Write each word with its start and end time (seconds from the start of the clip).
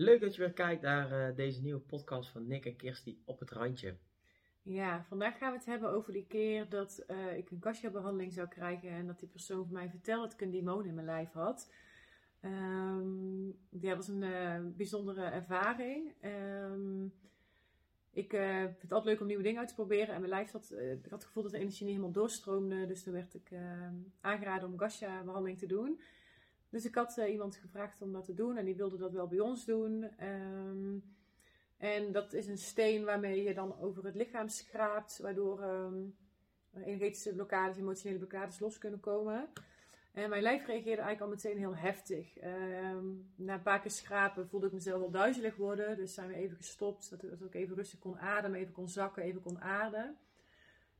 Leuk 0.00 0.20
dat 0.20 0.34
je 0.34 0.40
weer 0.40 0.52
kijkt 0.52 0.82
naar 0.82 1.12
eh, 1.12 1.36
deze 1.36 1.62
nieuwe 1.62 1.80
podcast 1.80 2.30
van 2.30 2.46
Nick 2.46 2.66
en 2.66 2.76
Kirsty 2.76 3.16
op 3.24 3.40
het 3.40 3.50
randje. 3.50 3.96
Ja, 4.62 5.04
vandaag 5.08 5.38
gaan 5.38 5.52
we 5.52 5.56
het 5.56 5.66
hebben 5.66 5.90
over 5.90 6.12
die 6.12 6.26
keer 6.26 6.68
dat 6.68 6.98
eh, 6.98 7.36
ik 7.36 7.50
een 7.50 7.58
Kasia-behandeling 7.58 8.32
zou 8.32 8.48
krijgen 8.48 8.90
en 8.90 9.06
dat 9.06 9.18
die 9.18 9.28
persoon 9.28 9.64
voor 9.64 9.72
mij 9.72 9.88
vertelde 9.88 10.22
dat 10.22 10.32
ik 10.32 10.40
een 10.40 10.50
demon 10.50 10.86
in 10.86 10.94
mijn 10.94 11.06
lijf 11.06 11.32
had. 11.32 11.72
Ehm 12.40 13.46
ja, 13.70 13.88
dat 13.88 13.96
was 13.96 14.08
een 14.08 14.22
eh, 14.22 14.60
bijzondere 14.76 15.24
ervaring. 15.24 16.14
Ehm, 16.20 17.04
ik 18.10 18.30
vind 18.30 18.82
het 18.82 18.92
altijd 18.92 19.04
leuk 19.04 19.20
om 19.20 19.26
nieuwe 19.26 19.42
dingen 19.42 19.58
uit 19.58 19.68
te 19.68 19.74
proberen 19.74 20.14
en 20.14 20.20
mijn 20.20 20.32
lijf 20.32 20.50
zat, 20.50 20.72
ik 20.72 21.02
had 21.02 21.10
het 21.10 21.24
gevoel 21.24 21.42
dat 21.42 21.52
de 21.52 21.58
energie 21.58 21.84
niet 21.84 21.94
helemaal 21.94 22.14
doorstroomde, 22.14 22.86
dus 22.86 23.02
toen 23.02 23.12
werd 23.12 23.34
ik 23.34 23.50
eh, 23.50 23.88
aangeraden 24.20 24.68
om 24.68 24.76
Kasia-behandeling 24.76 25.58
te 25.58 25.66
doen. 25.66 26.00
Dus 26.68 26.84
ik 26.84 26.94
had 26.94 27.18
eh, 27.18 27.32
iemand 27.32 27.56
gevraagd 27.56 28.02
om 28.02 28.12
dat 28.12 28.24
te 28.24 28.34
doen 28.34 28.56
en 28.56 28.64
die 28.64 28.76
wilde 28.76 28.96
dat 28.96 29.12
wel 29.12 29.26
bij 29.26 29.40
ons 29.40 29.64
doen. 29.64 30.02
Ehm, 30.16 30.98
en 31.76 32.12
dat 32.12 32.32
is 32.32 32.46
een 32.46 32.58
steen 32.58 33.04
waarmee 33.04 33.42
je 33.42 33.54
dan 33.54 33.78
over 33.78 34.04
het 34.04 34.14
lichaam 34.14 34.48
schraapt, 34.48 35.18
waardoor 35.18 35.62
ehm, 35.62 36.04
energetische 36.74 37.34
blokkades, 37.34 37.76
emotionele 37.76 38.18
blokkades 38.18 38.58
los 38.58 38.78
kunnen 38.78 39.00
komen. 39.00 39.48
En 40.12 40.28
mijn 40.28 40.42
lijf 40.42 40.66
reageerde 40.66 41.02
eigenlijk 41.02 41.20
al 41.20 41.28
meteen 41.28 41.58
heel 41.58 41.76
heftig. 41.76 42.36
Ehm, 42.36 43.06
na 43.34 43.54
een 43.54 43.62
paar 43.62 43.80
keer 43.80 43.90
schrapen 43.90 44.48
voelde 44.48 44.66
ik 44.66 44.72
mezelf 44.72 45.00
wel 45.00 45.10
duizelig 45.10 45.56
worden. 45.56 45.96
Dus 45.96 46.14
zijn 46.14 46.28
we 46.28 46.34
even 46.34 46.56
gestopt, 46.56 47.04
zodat 47.04 47.40
ik 47.40 47.54
even 47.54 47.76
rustig 47.76 47.98
kon 47.98 48.18
ademen, 48.18 48.60
even 48.60 48.72
kon 48.72 48.88
zakken, 48.88 49.22
even 49.22 49.42
kon 49.42 49.60
aarden. 49.60 50.18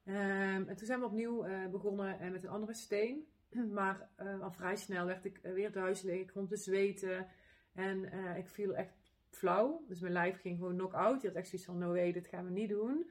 En 0.05 0.77
toen 0.77 0.87
zijn 0.87 1.01
we 1.01 1.07
opnieuw 1.07 1.45
eh, 1.45 1.67
begonnen 1.67 2.21
eh, 2.21 2.31
met 2.31 2.43
een 2.43 2.51
andere 2.51 2.75
steen. 2.75 3.27
Maar 3.79 4.09
eh, 4.17 4.41
al 4.41 4.51
vrij 4.51 4.77
snel 4.77 5.07
werd 5.07 5.25
ik 5.25 5.39
eh, 5.39 5.53
weer 5.53 5.73
duizelig, 5.73 6.21
ik 6.21 6.27
begon 6.27 6.47
te 6.47 6.57
zweten. 6.57 7.27
En 7.75 8.05
eh, 8.05 8.37
ik 8.37 8.49
viel 8.49 8.75
echt 8.75 9.13
flauw. 9.31 9.85
Dus 9.89 10.01
mijn 10.01 10.13
lijf 10.13 10.41
ging 10.41 10.59
gewoon 10.59 10.77
knock-out. 10.77 11.21
Die 11.21 11.31
had 11.31 11.39
echt 11.39 11.49
zoiets 11.49 11.67
van, 11.67 11.79
no 11.79 11.93
way, 11.93 12.13
dit 12.13 12.27
gaan 12.27 12.45
we 12.45 12.51
niet 12.51 12.69
doen. 12.69 13.11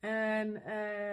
En 0.00 0.52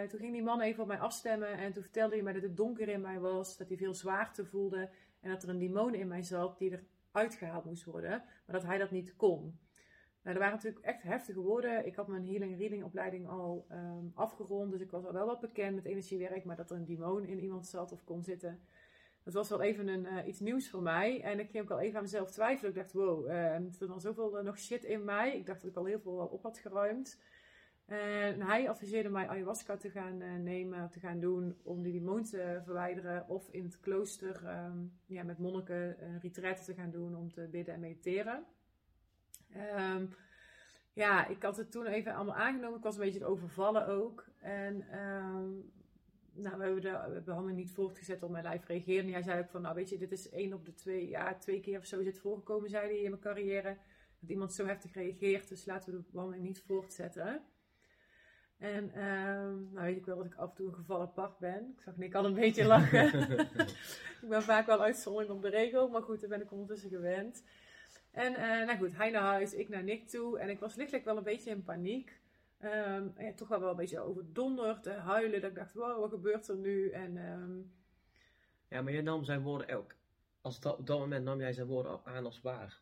toen 0.09 0.19
ging 0.19 0.33
die 0.33 0.43
man 0.43 0.61
even 0.61 0.81
op 0.81 0.87
mij 0.87 0.99
afstemmen. 0.99 1.57
En 1.57 1.73
toen 1.73 1.83
vertelde 1.83 2.13
hij 2.13 2.23
mij 2.23 2.33
dat 2.33 2.41
het 2.41 2.57
donker 2.57 2.87
in 2.87 3.01
mij 3.01 3.19
was. 3.19 3.57
Dat 3.57 3.67
hij 3.67 3.77
veel 3.77 3.93
zwaarte 3.93 4.45
voelde. 4.45 4.89
En 5.19 5.29
dat 5.29 5.43
er 5.43 5.49
een 5.49 5.59
demon 5.59 5.93
in 5.93 6.07
mij 6.07 6.23
zat 6.23 6.57
die 6.57 6.79
eruit 7.11 7.35
gehaald 7.35 7.65
moest 7.65 7.83
worden. 7.83 8.23
Maar 8.45 8.55
dat 8.55 8.63
hij 8.63 8.77
dat 8.77 8.91
niet 8.91 9.15
kon. 9.15 9.59
Nou, 10.23 10.35
er 10.35 10.41
waren 10.41 10.55
natuurlijk 10.55 10.85
echt 10.85 11.03
heftige 11.03 11.39
woorden. 11.39 11.85
Ik 11.85 11.95
had 11.95 12.07
mijn 12.07 12.25
healing 12.25 12.57
reading 12.57 12.83
opleiding 12.83 13.27
al 13.27 13.65
ehm, 13.69 14.05
afgerond. 14.13 14.71
Dus 14.71 14.81
ik 14.81 14.91
was 14.91 15.05
al 15.05 15.13
wel 15.13 15.25
wat 15.25 15.39
bekend 15.39 15.75
met 15.75 15.85
energiewerk. 15.85 16.45
Maar 16.45 16.55
dat 16.55 16.71
er 16.71 16.77
een 16.77 16.85
demon 16.85 17.25
in 17.25 17.39
iemand 17.39 17.67
zat 17.67 17.91
of 17.91 18.03
kon 18.03 18.23
zitten. 18.23 18.59
Dat 19.23 19.33
was 19.33 19.49
wel 19.49 19.61
even 19.61 19.87
een, 19.87 20.05
eh, 20.05 20.27
iets 20.27 20.39
nieuws 20.39 20.69
voor 20.69 20.81
mij. 20.81 21.21
En 21.21 21.39
ik 21.39 21.49
ging 21.49 21.63
ook 21.63 21.71
al 21.71 21.79
even 21.79 21.95
aan 21.95 22.03
mezelf 22.03 22.31
twijfelen. 22.31 22.71
Ik 22.71 22.77
dacht, 22.77 22.93
wow, 22.93 23.27
uh, 23.27 23.53
er 23.53 23.87
dan 23.87 24.01
zoveel 24.01 24.37
uh, 24.37 24.43
nog 24.43 24.59
shit 24.59 24.83
in 24.83 25.03
mij. 25.03 25.37
Ik 25.37 25.45
dacht 25.45 25.61
dat 25.61 25.69
ik 25.69 25.77
al 25.77 25.85
heel 25.85 25.99
veel 25.99 26.13
op 26.13 26.43
had 26.43 26.57
geruimd. 26.57 27.19
En 27.85 28.41
hij 28.41 28.69
adviseerde 28.69 29.09
mij 29.09 29.27
ayahuasca 29.27 29.77
te 29.77 29.89
gaan 29.89 30.21
uh, 30.21 30.35
nemen, 30.35 30.89
te 30.89 30.99
gaan 30.99 31.19
doen 31.19 31.57
om 31.63 31.83
die 31.83 31.91
demon 31.91 32.23
te 32.23 32.61
verwijderen. 32.63 33.27
Of 33.27 33.49
in 33.49 33.63
het 33.63 33.79
klooster 33.79 34.65
um, 34.65 34.99
ja, 35.05 35.23
met 35.23 35.37
monniken 35.37 35.97
retraite 36.21 36.63
te 36.63 36.73
gaan 36.73 36.91
doen 36.91 37.15
om 37.15 37.31
te 37.31 37.47
bidden 37.51 37.73
en 37.73 37.79
mediteren. 37.79 38.45
Um, 39.55 40.09
ja, 40.93 41.27
ik 41.27 41.43
had 41.43 41.57
het 41.57 41.71
toen 41.71 41.85
even 41.85 42.13
allemaal 42.13 42.35
aangenomen. 42.35 42.77
Ik 42.77 42.83
was 42.83 42.95
een 42.95 43.03
beetje 43.03 43.25
overvallen 43.25 43.87
ook. 43.87 44.25
En 44.39 44.99
um, 44.99 45.71
nou, 46.33 46.57
we 46.57 46.63
hebben 46.63 46.81
de 47.13 47.21
behandeling 47.25 47.59
niet 47.59 47.71
voortgezet 47.71 48.23
op 48.23 48.29
mijn 48.29 48.43
lijf 48.43 48.65
reageren. 48.67 49.05
En 49.05 49.11
hij 49.11 49.21
zei 49.21 49.39
ook 49.39 49.49
van, 49.49 49.61
nou 49.61 49.75
weet 49.75 49.89
je, 49.89 49.97
dit 49.97 50.11
is 50.11 50.29
één 50.29 50.53
op 50.53 50.65
de 50.65 50.73
twee, 50.73 51.07
ja, 51.09 51.35
twee 51.35 51.59
keer 51.59 51.79
of 51.79 51.85
zo 51.85 51.99
is 51.99 52.05
het 52.05 52.19
voorgekomen, 52.19 52.69
zei 52.69 52.87
hij 52.87 52.97
in 52.97 53.09
mijn 53.09 53.21
carrière. 53.21 53.77
Dat 54.19 54.29
iemand 54.29 54.53
zo 54.53 54.65
heftig 54.65 54.93
reageert, 54.93 55.49
dus 55.49 55.65
laten 55.65 55.91
we 55.91 55.97
de 55.97 56.05
behandeling 56.11 56.45
niet 56.45 56.63
voortzetten. 56.67 57.41
En 58.57 59.03
um, 59.05 59.69
nou 59.71 59.85
weet 59.85 59.97
ik 59.97 60.05
wel 60.05 60.17
dat 60.17 60.25
ik 60.25 60.35
af 60.35 60.49
en 60.49 60.55
toe 60.55 60.67
een 60.67 60.73
gevallen 60.73 61.13
part 61.13 61.37
ben. 61.39 61.73
Ik 61.75 61.81
zag 61.81 61.97
Nick 61.97 62.15
al 62.15 62.25
een 62.25 62.33
beetje 62.33 62.65
lachen. 62.65 63.29
ik 64.21 64.29
ben 64.29 64.43
vaak 64.43 64.65
wel 64.65 64.81
uitzondering 64.81 65.31
op 65.31 65.41
de 65.41 65.49
regel, 65.49 65.87
maar 65.87 66.01
goed, 66.01 66.19
daar 66.19 66.29
ben 66.29 66.41
ik 66.41 66.51
ondertussen 66.51 66.89
gewend. 66.89 67.43
En 68.11 68.31
uh, 68.31 68.39
nou 68.39 68.77
goed, 68.77 68.97
hij 68.97 69.09
naar 69.09 69.21
huis, 69.21 69.53
ik 69.53 69.69
naar 69.69 69.83
Nick 69.83 70.07
toe. 70.07 70.39
En 70.39 70.49
ik 70.49 70.59
was 70.59 70.75
lichtelijk 70.75 71.05
wel 71.05 71.17
een 71.17 71.23
beetje 71.23 71.49
in 71.49 71.63
paniek. 71.63 72.19
Um, 72.63 73.13
ja, 73.17 73.33
toch 73.35 73.47
wel, 73.47 73.59
wel 73.59 73.69
een 73.69 73.75
beetje 73.75 73.99
overdonderd, 73.99 74.85
huilen. 74.85 75.41
Dat 75.41 75.49
ik 75.49 75.55
dacht, 75.55 75.73
wow, 75.73 75.99
wat 75.99 76.09
gebeurt 76.09 76.47
er 76.47 76.57
nu? 76.57 76.89
En, 76.89 77.17
um... 77.17 77.71
Ja, 78.67 78.81
maar 78.81 78.93
je 78.93 79.01
nam 79.01 79.23
zijn 79.23 79.41
woorden 79.41 79.77
ook. 79.77 79.95
Als 80.41 80.59
dat, 80.59 80.77
op 80.77 80.87
dat 80.87 80.99
moment 80.99 81.25
nam 81.25 81.39
jij 81.39 81.53
zijn 81.53 81.67
woorden 81.67 81.99
aan 82.03 82.25
als 82.25 82.41
waar. 82.41 82.79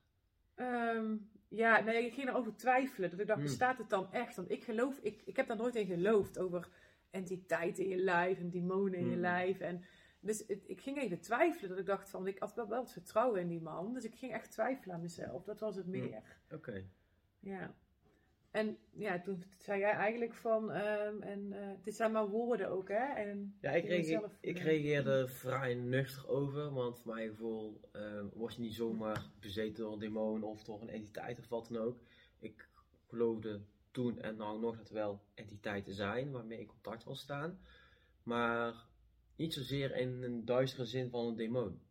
Um, 0.55 1.29
ja, 1.47 1.79
nee, 1.79 2.05
ik 2.05 2.13
ging 2.13 2.29
erover 2.29 2.55
twijfelen. 2.55 3.09
Dat 3.09 3.19
ik 3.19 3.27
dacht, 3.27 3.39
hmm. 3.39 3.47
bestaat 3.47 3.77
het 3.77 3.89
dan 3.89 4.11
echt? 4.11 4.35
Want 4.35 4.51
ik 4.51 4.63
geloof, 4.63 4.99
ik, 5.01 5.21
ik 5.25 5.35
heb 5.35 5.47
daar 5.47 5.57
nooit 5.57 5.75
in 5.75 5.85
geloofd 5.85 6.39
over 6.39 6.69
entiteiten 7.09 7.83
in 7.83 7.89
je 7.89 7.97
lijf 7.97 8.39
en 8.39 8.49
demonen 8.49 8.93
in 8.93 9.03
hmm. 9.03 9.11
je 9.11 9.17
lijf. 9.17 9.59
En, 9.59 9.83
dus 10.19 10.43
het, 10.47 10.63
ik 10.69 10.81
ging 10.81 10.97
even 10.97 11.19
twijfelen. 11.19 11.69
Dat 11.69 11.79
ik 11.79 11.85
dacht 11.85 12.09
van, 12.09 12.27
ik 12.27 12.39
had 12.39 12.53
wel, 12.53 12.67
wel 12.67 12.81
het 12.81 12.91
vertrouwen 12.91 13.41
in 13.41 13.47
die 13.47 13.61
man. 13.61 13.93
Dus 13.93 14.03
ik 14.03 14.15
ging 14.15 14.33
echt 14.33 14.51
twijfelen 14.51 14.95
aan 14.95 15.01
mezelf. 15.01 15.43
Dat 15.43 15.59
was 15.59 15.75
het 15.75 15.87
meer. 15.87 16.07
Hmm. 16.07 16.23
Oké. 16.45 16.55
Okay. 16.55 16.89
Ja. 17.39 17.75
En 18.51 18.77
ja, 18.91 19.21
toen 19.21 19.43
zei 19.57 19.79
jij 19.79 19.91
eigenlijk 19.91 20.33
van, 20.33 20.63
um, 20.63 21.21
en 21.21 21.51
uh, 21.53 21.69
dit 21.83 21.95
zijn 21.95 22.11
maar 22.11 22.27
woorden 22.27 22.69
ook, 22.69 22.87
hè? 22.87 23.13
En 23.13 23.57
ja, 23.61 23.71
ik, 23.71 24.05
zelf, 24.05 24.37
ik 24.39 24.59
reageerde 24.59 25.27
vrij 25.27 25.73
nuchter 25.73 26.27
over, 26.27 26.73
want 26.73 26.99
voor 26.99 27.13
mijn 27.13 27.29
gevoel 27.29 27.81
uh, 27.93 28.23
was 28.33 28.55
je 28.55 28.61
niet 28.61 28.73
zomaar 28.73 29.29
bezeten 29.39 29.83
door 29.83 29.93
een 29.93 29.99
demon 29.99 30.43
of 30.43 30.63
door 30.63 30.81
een 30.81 30.89
entiteit 30.89 31.39
of 31.39 31.49
wat 31.49 31.67
dan 31.67 31.81
ook. 31.81 31.99
Ik 32.39 32.69
geloofde 33.07 33.61
toen 33.91 34.19
en 34.19 34.35
nou 34.35 34.59
nog 34.59 34.77
dat 34.77 34.89
er 34.89 34.95
wel 34.95 35.21
entiteiten 35.33 35.93
zijn 35.93 36.31
waarmee 36.31 36.57
ik 36.57 36.63
in 36.63 36.67
contact 36.67 37.03
wil 37.03 37.15
staan, 37.15 37.59
maar 38.23 38.87
niet 39.39 39.53
zozeer 39.53 39.95
in 39.95 40.23
een 40.23 40.45
duistere 40.45 40.85
zin 40.85 41.09
van 41.09 41.25
een 41.27 41.35
demon. 41.35 41.81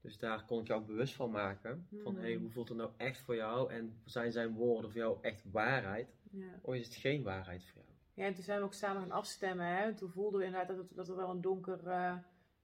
Dus 0.00 0.18
daar 0.18 0.44
kon 0.44 0.60
ik 0.60 0.66
jou 0.66 0.80
ook 0.80 0.86
bewust 0.86 1.14
van 1.14 1.30
maken. 1.30 1.86
Van 2.02 2.12
Hmm. 2.14 2.22
hey, 2.22 2.34
hoe 2.34 2.50
voelt 2.50 2.68
het 2.68 2.78
nou 2.78 2.90
echt 2.96 3.20
voor 3.20 3.34
jou? 3.34 3.72
En 3.72 4.00
zijn 4.04 4.32
zijn 4.32 4.54
woorden 4.54 4.90
voor 4.90 5.00
jou 5.00 5.18
echt 5.20 5.44
waarheid? 5.50 6.16
Ja. 6.30 6.58
Of 6.62 6.74
is 6.74 6.84
het 6.86 6.94
geen 6.94 7.22
waarheid 7.22 7.64
voor 7.64 7.82
jou? 7.82 7.86
ja, 8.14 8.24
en 8.24 8.34
toen 8.34 8.42
zijn 8.44 8.58
we 8.58 8.64
ook 8.64 8.72
samen 8.74 9.02
gaan 9.02 9.10
afstemmen. 9.10 9.66
Hè? 9.66 9.82
En 9.82 9.94
toen 9.96 10.10
voelden 10.10 10.40
we 10.40 10.46
inderdaad 10.46 10.76
dat, 10.76 10.86
dat 10.90 11.08
er 11.08 11.16
wel 11.16 11.30
een 11.30 11.40
donker 11.40 11.80
uh, 11.86 12.16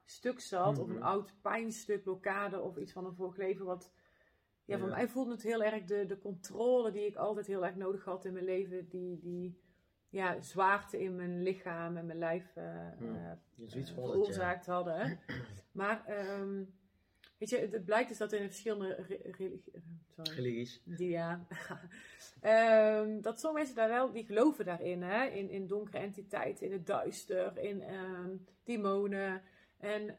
stuk 0.05 0.41
zat. 0.41 0.79
Of 0.79 0.89
een 0.89 0.95
Mhm. 0.95 1.03
oud 1.05 1.35
pijnstuk, 1.43 2.03
blokkade 2.03 2.61
of 2.61 2.77
iets 2.77 2.93
van 2.93 3.05
een 3.05 3.15
vorig 3.15 3.37
leven. 3.37 3.65
Wat, 3.67 3.93
ja, 4.65 4.79
voor 4.79 4.89
Ja. 4.89 4.95
mij 4.95 5.09
voelde 5.09 5.31
het 5.31 5.43
heel 5.43 5.63
erg 5.63 5.85
de, 5.85 6.07
de 6.07 6.19
controle 6.19 6.91
die 6.91 7.07
ik 7.07 7.17
altijd 7.17 7.47
heel 7.47 7.65
erg 7.67 7.77
nodig 7.77 8.05
had 8.05 8.25
in 8.25 8.33
mijn 8.33 8.45
leven. 8.45 8.89
Die, 8.89 9.19
die 9.19 9.59
ja, 10.15 10.41
zwaarte 10.41 11.01
in 11.01 11.17
mijn 11.17 11.43
lichaam 11.43 11.97
en 11.97 12.07
mijn 12.07 12.19
lijf 12.19 12.57
uh, 12.57 12.65
ja. 13.01 13.39
veroorzaakt 13.95 14.67
hadden. 14.67 15.19
Maar 15.73 16.05
ehm, 16.07 16.65
weet 17.39 17.51
je, 17.51 17.59
het, 17.59 17.73
het 17.73 17.85
blijkt 17.85 18.09
dus 18.09 18.19
dat 18.19 18.33
in 18.33 18.45
verschillende. 18.45 19.05
Religies. 20.17 20.83
Ja. 20.85 21.47
Ehm, 22.41 23.21
dat 23.21 23.41
sommige 23.41 23.65
mensen 23.65 23.77
daar 23.77 23.89
wel, 23.89 24.13
die 24.13 24.25
geloven 24.25 24.65
daarin, 24.65 25.03
hè? 25.03 25.25
In, 25.25 25.51
in 25.51 25.67
donkere 25.67 25.99
entiteiten, 25.99 26.67
in 26.67 26.73
het 26.73 26.87
duister, 26.87 27.59
in 27.59 27.83
ehm, 27.83 28.37
demonen. 28.65 29.43
En 29.79 30.17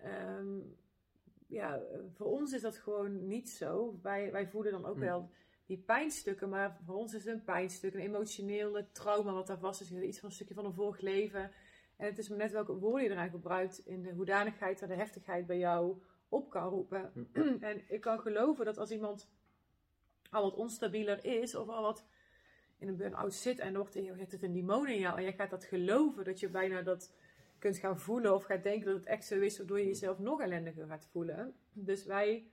ja, 1.47 1.81
voor 2.16 2.28
ons 2.28 2.53
is 2.53 2.61
dat 2.61 2.78
gewoon 2.78 3.28
niet 3.28 3.50
zo. 3.50 4.00
Wij, 4.01 4.31
wij 4.31 4.47
voelen 4.47 4.72
dan 4.72 4.85
ook 4.85 4.97
wel 4.97 5.29
die 5.65 5.77
pijnstukken, 5.77 6.49
maar 6.49 6.77
voor 6.85 6.95
ons 6.95 7.13
is 7.13 7.23
het 7.23 7.33
een 7.33 7.43
pijnstuk, 7.43 7.93
een 7.93 7.99
emotionele 7.99 8.91
trauma 8.91 9.33
wat 9.33 9.47
daar 9.47 9.59
vast 9.59 9.81
is. 9.81 9.91
Iets 9.91 10.19
van 10.19 10.29
een 10.29 10.35
stukje 10.35 10.53
van 10.53 10.65
een 10.65 10.73
vorig 10.73 10.99
leven. 10.99 11.51
En 11.97 12.05
het 12.05 12.17
is 12.17 12.29
net 12.29 12.51
welke 12.51 12.73
woorden 12.73 13.03
je 13.03 13.09
eraan 13.09 13.29
gebruikt 13.29 13.85
in 13.85 14.01
de 14.01 14.13
hoedanigheid 14.13 14.81
en 14.81 14.87
de 14.87 14.95
heftigheid 14.95 15.45
bij 15.45 15.57
jou 15.57 16.01
op 16.29 16.49
kan 16.49 16.69
roepen. 16.69 17.29
en 17.59 17.81
ik 17.87 18.01
kan 18.01 18.19
geloven 18.19 18.65
dat 18.65 18.77
als 18.77 18.91
iemand 18.91 19.29
al 20.29 20.41
wat 20.43 20.55
onstabieler 20.55 21.25
is 21.25 21.55
of 21.55 21.67
al 21.67 21.81
wat 21.81 22.05
in 22.78 22.87
een 22.87 22.97
burn-out 22.97 23.34
zit 23.34 23.59
en 23.59 23.75
wordt 23.75 23.93
je 23.93 24.13
hebt 24.16 24.31
het 24.31 24.43
een 24.43 24.53
demon 24.53 24.87
in 24.87 24.99
jou 24.99 25.17
en 25.17 25.23
jij 25.23 25.34
gaat 25.34 25.49
dat 25.49 25.63
geloven 25.63 26.23
dat 26.23 26.40
je 26.40 26.49
bijna 26.49 26.81
dat 26.81 27.13
kunt 27.59 27.78
gaan 27.78 27.99
voelen 27.99 28.34
of 28.34 28.43
gaat 28.43 28.63
denken 28.63 28.85
dat 28.85 28.95
het 28.95 29.05
echt 29.05 29.25
zo 29.25 29.40
is, 29.40 29.57
waardoor 29.57 29.79
je 29.79 29.85
jezelf 29.85 30.19
nog 30.19 30.41
ellendiger 30.41 30.87
gaat 30.87 31.07
voelen. 31.11 31.55
Dus 31.73 32.05
wij, 32.05 32.47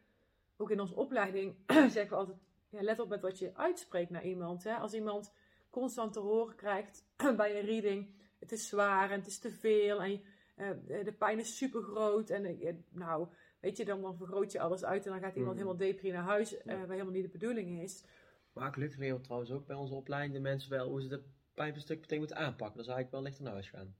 ook 0.56 0.70
in 0.70 0.81
onze 0.81 0.94
opleiding, 0.94 1.56
zeggen 1.96 2.08
we 2.08 2.14
altijd, 2.14 2.38
ja, 2.72 2.82
let 2.82 2.98
op 2.98 3.08
met 3.08 3.20
wat 3.20 3.38
je 3.38 3.54
uitspreekt 3.56 4.10
naar 4.10 4.24
iemand. 4.24 4.64
Hè? 4.64 4.74
Als 4.74 4.92
iemand 4.94 5.32
constant 5.70 6.12
te 6.12 6.20
horen 6.20 6.54
krijgt 6.56 7.04
bij 7.36 7.58
een 7.58 7.66
reading, 7.66 8.14
het 8.38 8.52
is 8.52 8.69
zwaar 8.69 9.10
en 9.10 9.19
het 9.19 9.26
is 9.26 9.38
te 9.38 9.50
veel 9.50 10.02
en 10.02 10.20
uh, 10.56 11.04
de 11.04 11.12
pijn 11.19 11.38
is 11.38 11.56
super 11.56 11.82
groot 11.82 12.30
en 12.30 12.44
uh, 12.62 12.74
nou, 12.90 13.28
weet 13.60 13.76
je, 13.76 13.84
dan, 13.84 14.00
dan 14.02 14.16
vergroot 14.16 14.52
je 14.52 14.60
alles 14.60 14.84
uit 14.84 15.06
en 15.06 15.12
dan 15.12 15.20
gaat 15.20 15.36
iemand 15.36 15.56
Mhm. 15.56 15.66
helemaal 15.66 15.86
depri 15.88 16.10
naar 16.10 16.22
huis, 16.24 16.52
uh, 16.54 16.60
Ja. 16.64 16.76
waar 16.78 16.88
helemaal 16.90 17.12
niet 17.12 17.22
de 17.24 17.28
bedoeling 17.38 17.82
is. 17.82 18.04
Maar 18.52 18.72
gelukkig 18.72 18.98
leren 18.98 19.16
we 19.16 19.22
trouwens 19.22 19.50
ook 19.50 19.66
bij 19.66 19.76
onze 19.76 19.94
opleiding 19.94 20.34
de 20.34 20.40
mensen 20.40 20.70
wel 20.70 20.88
hoe 20.88 21.02
ze 21.02 21.08
de 21.08 21.22
pijpenstuk 21.54 22.00
meteen 22.00 22.18
moeten 22.18 22.36
aanpakken. 22.36 22.76
Dan 22.76 22.84
zou 22.84 22.98
ik 23.00 23.10
wel 23.10 23.22
lichter 23.22 23.42
naar 23.44 23.52
huis 23.52 23.68
gaan. 23.70 23.94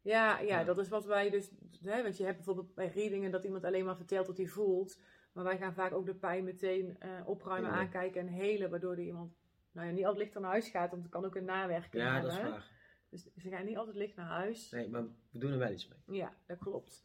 Ja, 0.00 0.38
ja, 0.40 0.58
Ja. 0.58 0.64
dat 0.64 0.78
is 0.78 0.88
wat 0.88 1.04
wij 1.04 1.30
dus. 1.30 1.50
Hè, 1.82 2.02
want 2.02 2.16
je 2.16 2.24
hebt 2.24 2.36
bijvoorbeeld 2.36 2.74
bij 2.74 2.88
readingen 2.88 3.30
dat 3.30 3.44
iemand 3.44 3.64
alleen 3.64 3.84
maar 3.84 3.96
vertelt 3.96 4.26
wat 4.26 4.36
hij 4.36 4.46
voelt. 4.46 4.98
Maar 5.32 5.44
wij 5.44 5.58
gaan 5.58 5.74
vaak 5.74 5.92
ook 5.92 6.06
de 6.06 6.14
pijn 6.14 6.44
meteen 6.44 6.96
eh, 7.00 7.10
opruimen, 7.24 7.70
Ja. 7.70 7.76
aankijken 7.76 8.20
en 8.20 8.26
helen, 8.26 8.70
waardoor 8.70 8.92
er 8.92 8.98
iemand 9.04 9.36
nou 9.72 9.86
ja, 9.86 9.92
niet 9.92 10.04
altijd 10.04 10.22
licht 10.24 10.34
naar 10.38 10.50
huis 10.50 10.68
gaat, 10.68 10.90
want 10.90 11.02
het 11.02 11.12
kan 11.12 11.24
ook 11.24 11.34
een 11.34 11.44
nawerking 11.44 12.02
Ja, 12.02 12.12
hebben. 12.12 12.30
dat 12.30 12.38
is 12.44 12.50
waar. 12.50 12.70
Dus 13.10 13.28
ze 13.36 13.48
gaan 13.50 13.64
niet 13.64 13.76
altijd 13.76 13.96
licht 13.96 14.16
naar 14.16 14.26
huis. 14.28 14.70
Nee, 14.70 14.88
maar 14.88 15.02
we 15.30 15.38
doen 15.38 15.52
er 15.52 15.58
wel 15.58 15.70
iets 15.72 15.88
mee. 15.88 16.16
Ja, 16.18 16.32
dat 16.46 16.58
klopt. 16.58 17.04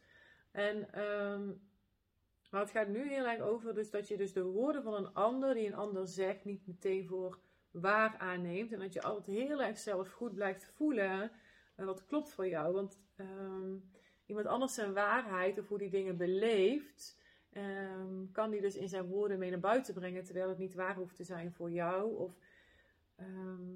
En, 0.50 0.92
ehm, 0.92 1.46
maar 2.50 2.60
het 2.60 2.70
gaat 2.70 2.88
nu 2.88 3.08
heel 3.08 3.26
erg 3.26 3.40
over 3.40 3.74
dus 3.74 3.90
dat 3.90 4.08
je 4.08 4.16
dus 4.16 4.32
de 4.32 4.42
woorden 4.44 4.82
van 4.82 4.94
een 4.94 5.12
ander, 5.14 5.54
die 5.54 5.66
een 5.66 5.74
ander 5.74 6.06
zegt, 6.08 6.44
niet 6.44 6.66
meteen 6.66 7.06
voor 7.06 7.38
waar 7.70 8.16
aanneemt. 8.18 8.72
En 8.72 8.78
dat 8.78 8.92
je 8.92 9.02
altijd 9.02 9.36
heel 9.36 9.62
erg 9.62 9.78
zelf 9.78 10.08
goed 10.10 10.34
blijft 10.34 10.64
voelen 10.74 11.30
eh, 11.74 11.86
wat 11.86 12.04
klopt 12.04 12.32
voor 12.32 12.48
jou. 12.48 12.72
Want 12.74 13.00
ehm, 13.16 13.74
iemand 14.26 14.46
anders 14.46 14.74
zijn 14.74 14.92
waarheid 14.92 15.58
of 15.58 15.68
hoe 15.68 15.78
die 15.78 15.90
dingen 15.90 16.16
beleeft, 16.16 17.22
ehm, 17.54 18.30
kan 18.32 18.50
die 18.50 18.60
dus 18.60 18.76
in 18.76 18.88
zijn 18.88 19.06
woorden 19.06 19.38
mee 19.38 19.50
naar 19.50 19.60
buiten 19.60 19.94
brengen, 19.94 20.24
terwijl 20.24 20.48
het 20.48 20.58
niet 20.58 20.74
waar 20.74 20.96
hoeft 20.96 21.16
te 21.16 21.24
zijn 21.24 21.52
voor 21.52 21.70
jou. 21.70 22.16
Of 22.16 22.38
ehm, 23.16 23.74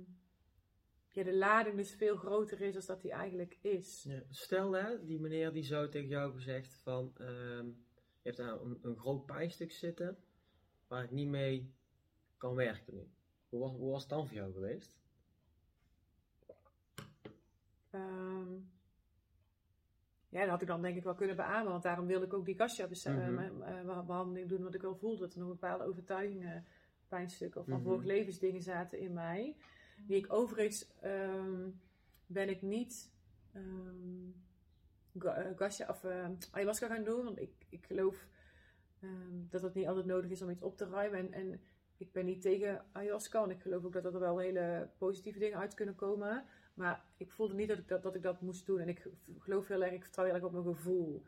ja, 1.09 1.23
de 1.23 1.37
lading 1.37 1.77
dus 1.77 1.91
veel 1.91 2.17
groter 2.17 2.61
is 2.61 2.73
dan 2.73 2.83
dat 2.87 3.03
die 3.03 3.13
eigenlijk 3.13 3.59
is. 3.61 4.03
Ja, 4.03 4.23
stel 4.31 4.73
hè, 4.73 5.05
die 5.05 5.21
meneer 5.21 5.53
die 5.53 5.65
zou 5.65 5.89
tegen 5.89 6.09
jou 6.09 6.33
gezegd 6.33 6.75
van, 6.75 7.13
ehm, 7.17 7.67
je 7.67 8.23
hebt 8.23 8.37
daar 8.37 8.61
een, 8.61 8.79
een 8.83 8.99
groot 8.99 9.27
pijnstuk 9.27 9.73
zitten 9.73 10.19
waar 10.87 11.05
ik 11.05 11.11
niet 11.11 11.29
mee 11.29 11.75
kan 12.37 12.55
werken 12.55 12.95
nu. 12.95 13.09
Hoe 13.49 13.61
was, 13.61 13.71
hoe 13.71 13.91
was 13.91 14.01
het 14.01 14.11
dan 14.11 14.27
voor 14.27 14.37
jou 14.37 14.53
geweest? 14.53 14.97
Ja, 20.29 20.41
dat 20.41 20.49
had 20.49 20.63
ik 20.63 20.69
dan 20.69 20.83
denk 20.83 20.97
ik 20.97 21.03
wel 21.05 21.15
kunnen 21.15 21.37
beamen, 21.37 21.71
want 21.71 21.83
daarom 21.83 22.07
wilde 22.07 22.27
ik 22.27 22.33
ook 22.33 22.45
die 22.45 22.55
gasja 22.55 22.87
Mhm. 22.87 24.07
behandeling 24.07 24.49
doen, 24.49 24.63
want 24.63 24.75
ik 24.75 24.81
wel 24.83 24.97
voelde 24.97 25.21
dat 25.21 25.33
er 25.35 25.39
nog 25.41 25.49
bepaalde 25.49 25.85
overtuigingen, 25.85 26.67
pijnstukken 27.09 27.61
of 27.61 27.67
van 27.67 27.81
Mhm. 27.83 28.07
levensdingen 28.07 28.63
zaten 28.63 28.99
in 28.99 29.13
mij. 29.13 29.57
Die 30.07 30.17
ik 30.17 30.33
overigens 30.33 30.91
ehm, 31.01 31.69
ben 32.27 32.49
ik 32.49 32.63
niet 32.63 33.13
eh, 33.53 33.61
gasja 35.57 35.87
of 35.89 36.05
eh, 36.05 36.29
ayahuasca 36.51 36.87
gaan 36.87 37.05
doen, 37.05 37.25
want 37.25 37.39
ik, 37.41 37.51
ik 37.69 37.85
geloof 37.87 38.27
ehm, 39.01 39.49
dat 39.51 39.63
het 39.63 39.75
niet 39.75 39.87
altijd 39.87 40.07
nodig 40.07 40.31
is 40.31 40.43
om 40.43 40.51
iets 40.51 40.63
op 40.63 40.77
te 40.77 40.89
ruimen. 40.89 41.19
En, 41.19 41.33
en 41.33 41.61
ik 41.97 42.13
ben 42.13 42.25
niet 42.25 42.43
tegen 42.43 42.85
ayahuasca, 42.93 43.43
en 43.43 43.51
ik 43.51 43.61
geloof 43.63 43.85
ook 43.85 43.93
dat 43.93 44.05
er 44.05 44.21
wel 44.21 44.39
hele 44.39 44.89
positieve 44.99 45.39
dingen 45.39 45.59
uit 45.59 45.75
kunnen 45.75 45.95
komen. 45.95 46.45
Maar 46.79 47.05
ik 47.17 47.31
voelde 47.31 47.55
niet 47.55 47.69
dat 47.69 47.79
ik 47.79 47.89
dat, 47.89 48.03
dat, 48.03 48.15
ik 48.15 48.23
dat 48.23 48.41
moest 48.41 48.67
doen. 48.67 48.81
En 48.81 48.89
ik 48.89 49.07
geloof 49.39 49.69
heel 49.69 49.83
erg, 49.83 49.93
ik 49.93 50.03
vertrouw 50.03 50.25
heel 50.25 50.35
erg 50.35 50.45
op 50.45 50.53
mijn 50.53 50.65
gevoel. 50.65 51.23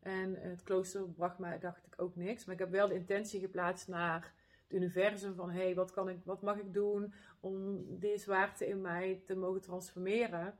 En 0.00 0.34
het 0.34 0.62
klooster 0.62 1.08
bracht 1.08 1.38
mij, 1.38 1.58
dacht 1.58 1.86
ik, 1.86 1.94
ook 1.96 2.16
niks. 2.16 2.44
Maar 2.44 2.54
ik 2.54 2.60
heb 2.60 2.70
wel 2.70 2.88
de 2.88 2.94
intentie 2.94 3.40
geplaatst 3.40 3.88
naar 3.88 4.34
het 4.62 4.72
universum 4.72 5.34
van... 5.34 5.50
hé, 5.50 5.62
hey, 5.62 5.74
wat, 5.74 5.90
kan 5.90 6.08
ik, 6.08 6.18
wat 6.24 6.42
mag 6.42 6.58
ik 6.58 6.72
doen 6.72 7.14
om 7.40 7.84
deze 7.98 8.22
zwaarte 8.22 8.66
in 8.66 8.80
mij 8.80 9.22
te 9.26 9.36
mogen 9.36 9.60
transformeren? 9.60 10.58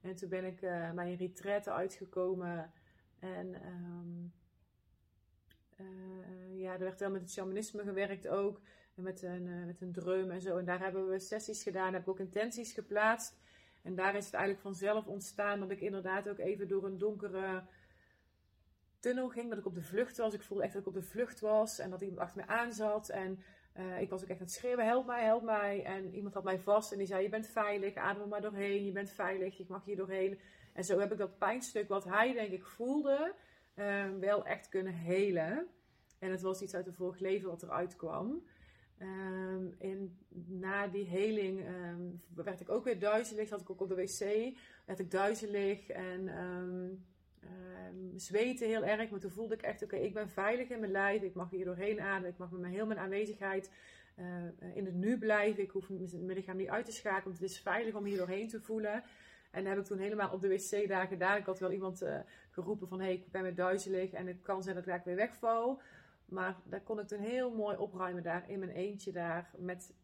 En 0.00 0.14
toen 0.14 0.28
ben 0.28 0.44
ik 0.44 0.62
eh 0.62 0.92
mijn 0.92 1.16
retraite 1.16 1.72
uitgekomen. 1.72 2.72
En 3.18 3.54
ehm, 3.54 4.26
eh, 5.76 6.58
ja, 6.58 6.72
er 6.72 6.78
werd 6.78 7.00
wel 7.00 7.10
met 7.10 7.20
het 7.20 7.32
shamanisme 7.32 7.82
gewerkt 7.82 8.28
ook. 8.28 8.60
En 8.94 9.02
met 9.02 9.22
een, 9.22 9.46
eh, 9.46 9.64
met 9.66 9.80
een 9.80 9.92
drum 9.92 10.30
en 10.30 10.40
zo. 10.40 10.56
En 10.56 10.64
daar 10.64 10.80
hebben 10.80 11.08
we 11.08 11.18
sessies 11.18 11.62
gedaan. 11.62 11.92
Heb 11.92 12.02
ik 12.02 12.08
ook 12.08 12.20
intenties 12.20 12.72
geplaatst. 12.72 13.36
En 13.86 13.94
daar 13.94 14.16
is 14.16 14.24
het 14.24 14.34
eigenlijk 14.34 14.62
vanzelf 14.62 15.06
ontstaan 15.06 15.60
dat 15.60 15.70
ik 15.70 15.80
inderdaad 15.80 16.28
ook 16.28 16.38
even 16.38 16.68
door 16.68 16.84
een 16.84 16.98
donkere 16.98 17.62
tunnel 19.00 19.28
ging. 19.28 19.48
Dat 19.48 19.58
ik 19.58 19.66
op 19.66 19.74
de 19.74 19.82
vlucht 19.82 20.16
was. 20.16 20.34
Ik 20.34 20.42
voelde 20.42 20.62
echt 20.62 20.72
dat 20.72 20.82
ik 20.82 20.88
op 20.88 20.94
de 20.94 21.02
vlucht 21.02 21.40
was. 21.40 21.78
En 21.78 21.90
dat 21.90 22.00
iemand 22.00 22.20
achter 22.20 22.44
me 22.46 22.52
aan 22.52 22.72
zat. 22.72 23.08
En 23.08 23.42
eh, 23.72 24.00
ik 24.00 24.10
was 24.10 24.22
ook 24.22 24.28
echt 24.28 24.40
aan 24.40 24.46
het 24.46 24.54
schreeuwen, 24.54 24.86
help 24.86 25.06
mij, 25.06 25.24
help 25.24 25.42
mij. 25.42 25.84
En 25.84 26.14
iemand 26.14 26.34
had 26.34 26.44
mij 26.44 26.58
vast 26.58 26.92
en 26.92 26.98
die 26.98 27.06
zei, 27.06 27.22
je 27.22 27.28
bent 27.28 27.46
veilig, 27.46 27.94
adem 27.94 28.22
er 28.22 28.28
maar 28.28 28.40
doorheen. 28.40 28.84
Je 28.84 28.92
bent 28.92 29.10
veilig, 29.10 29.56
je 29.56 29.64
mag 29.68 29.84
hier 29.84 29.96
doorheen. 29.96 30.40
En 30.72 30.84
zo 30.84 30.98
heb 30.98 31.12
ik 31.12 31.18
dat 31.18 31.38
pijnstuk 31.38 31.88
wat 31.88 32.04
hij 32.04 32.32
denk 32.32 32.52
ik 32.52 32.64
voelde, 32.64 33.34
eh, 33.74 34.04
wel 34.20 34.46
echt 34.46 34.68
kunnen 34.68 34.92
helen. 34.92 35.66
En 36.18 36.30
het 36.30 36.42
was 36.42 36.60
iets 36.60 36.74
uit 36.74 36.86
een 36.86 36.94
vorig 36.94 37.18
leven 37.18 37.48
wat 37.48 37.62
eruit 37.62 37.96
kwam. 37.96 38.42
Ehm, 38.98 39.66
en 39.78 40.18
na 40.46 40.86
die 40.86 41.04
heling 41.04 41.64
ehm, 41.64 42.02
werd 42.34 42.60
ik 42.60 42.68
ook 42.68 42.84
weer 42.84 42.98
duizelig. 42.98 43.48
Zat 43.48 43.60
ik 43.60 43.70
ook 43.70 43.80
op 43.80 43.88
de 43.88 43.94
wc. 43.94 44.54
Werd 44.86 44.98
ik 44.98 45.10
duizelig 45.10 45.88
en 45.88 46.28
zweten 48.16 48.68
heel 48.68 48.84
erg. 48.84 49.10
Maar 49.10 49.20
toen 49.20 49.30
voelde 49.30 49.54
ik 49.54 49.62
echt, 49.62 49.82
oké, 49.82 49.96
ik 49.96 50.14
ben 50.14 50.28
veilig 50.28 50.68
in 50.68 50.80
mijn 50.80 50.92
lijf. 50.92 51.22
Ik 51.22 51.34
mag 51.34 51.50
hier 51.50 51.64
doorheen 51.64 52.00
ademen. 52.00 52.30
Ik 52.30 52.38
mag 52.38 52.50
met 52.50 52.60
mijn, 52.60 52.72
heel 52.72 52.86
mijn 52.86 52.98
aanwezigheid 52.98 53.70
eh, 54.14 54.26
in 54.74 54.84
het 54.84 54.94
nu 54.94 55.18
blijven. 55.18 55.62
Ik 55.62 55.70
hoef 55.70 55.88
mijn 55.88 56.26
lichaam 56.26 56.56
niet 56.56 56.68
uit 56.68 56.84
te 56.84 56.92
schakelen. 56.92 57.24
Want 57.24 57.38
het 57.38 57.50
is 57.50 57.60
veilig 57.60 57.94
om 57.94 58.04
hier 58.04 58.16
doorheen 58.16 58.48
te 58.48 58.60
voelen. 58.60 59.02
En 59.50 59.62
dat 59.62 59.72
heb 59.72 59.78
ik 59.78 59.84
toen 59.84 59.98
helemaal 59.98 60.32
op 60.32 60.40
de 60.40 60.48
wc 60.48 60.88
daar 60.88 61.06
gedaan. 61.06 61.36
Ik 61.36 61.46
had 61.46 61.58
wel 61.58 61.72
iemand 61.72 62.02
eh, 62.02 62.18
geroepen 62.50 62.88
van, 62.88 62.98
hé, 62.98 63.04
hey, 63.04 63.14
ik 63.14 63.30
ben 63.30 63.42
weer 63.42 63.54
duizelig. 63.54 64.12
En 64.12 64.26
het 64.26 64.42
kan 64.42 64.62
zijn 64.62 64.74
dat 64.74 64.86
ik 64.86 65.04
weer 65.04 65.16
wegval. 65.16 65.80
Maar 66.26 66.56
daar 66.64 66.82
kon 66.82 66.98
ik 66.98 67.06
toen 67.06 67.18
heel 67.18 67.50
mooi 67.54 67.76
opruimen 67.76 68.22
daar 68.22 68.50
in 68.50 68.58
mijn 68.58 68.70
eentje 68.70 69.12
daar 69.12 69.50
met, 69.58 69.94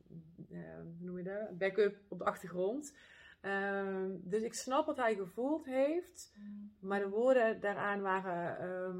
eh, 0.50 0.58
hoe 0.74 1.06
noem 1.06 1.18
je 1.18 1.24
dat, 1.24 1.58
backup 1.58 1.96
op 2.08 2.18
de 2.18 2.24
achtergrond. 2.24 2.96
Ehm, 3.40 4.10
dus 4.20 4.42
ik 4.42 4.54
snap 4.54 4.86
wat 4.86 4.96
hij 4.96 5.14
gevoeld 5.14 5.64
heeft, 5.64 6.32
maar 6.80 7.00
de 7.00 7.08
woorden 7.08 7.60
daaraan 7.60 8.00
waren 8.00 8.58
ehm, 8.58 8.98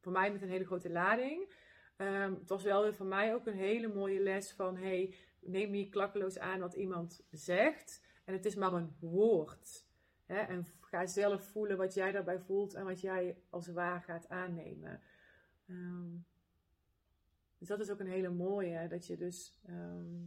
voor 0.00 0.12
mij 0.12 0.32
met 0.32 0.42
een 0.42 0.48
hele 0.48 0.66
grote 0.66 0.90
lading. 0.90 1.54
Ehm, 1.96 2.34
het 2.34 2.48
was 2.48 2.62
wel 2.62 2.82
weer 2.82 2.94
voor 2.94 3.06
mij 3.06 3.34
ook 3.34 3.46
een 3.46 3.56
hele 3.56 3.88
mooie 3.88 4.20
les 4.20 4.52
van, 4.52 4.76
hey, 4.76 5.14
neem 5.40 5.70
niet 5.70 5.90
klakkeloos 5.90 6.38
aan 6.38 6.60
wat 6.60 6.74
iemand 6.74 7.24
zegt. 7.30 8.02
En 8.24 8.32
het 8.32 8.44
is 8.44 8.54
maar 8.54 8.72
een 8.72 8.96
woord. 9.00 9.86
Hè? 10.26 10.38
En 10.38 10.66
ga 10.80 11.06
zelf 11.06 11.44
voelen 11.44 11.76
wat 11.76 11.94
jij 11.94 12.12
daarbij 12.12 12.40
voelt 12.40 12.74
en 12.74 12.84
wat 12.84 13.00
jij 13.00 13.36
als 13.50 13.68
waar 13.68 14.02
gaat 14.02 14.28
aannemen. 14.28 15.00
Ehm, 15.68 16.16
dus 17.62 17.70
dat 17.70 17.80
is 17.80 17.90
ook 17.90 18.00
een 18.00 18.06
hele 18.06 18.30
mooie, 18.30 18.88
dat 18.88 19.06
je 19.06 19.16
dus 19.16 19.58
ehm, 19.66 20.20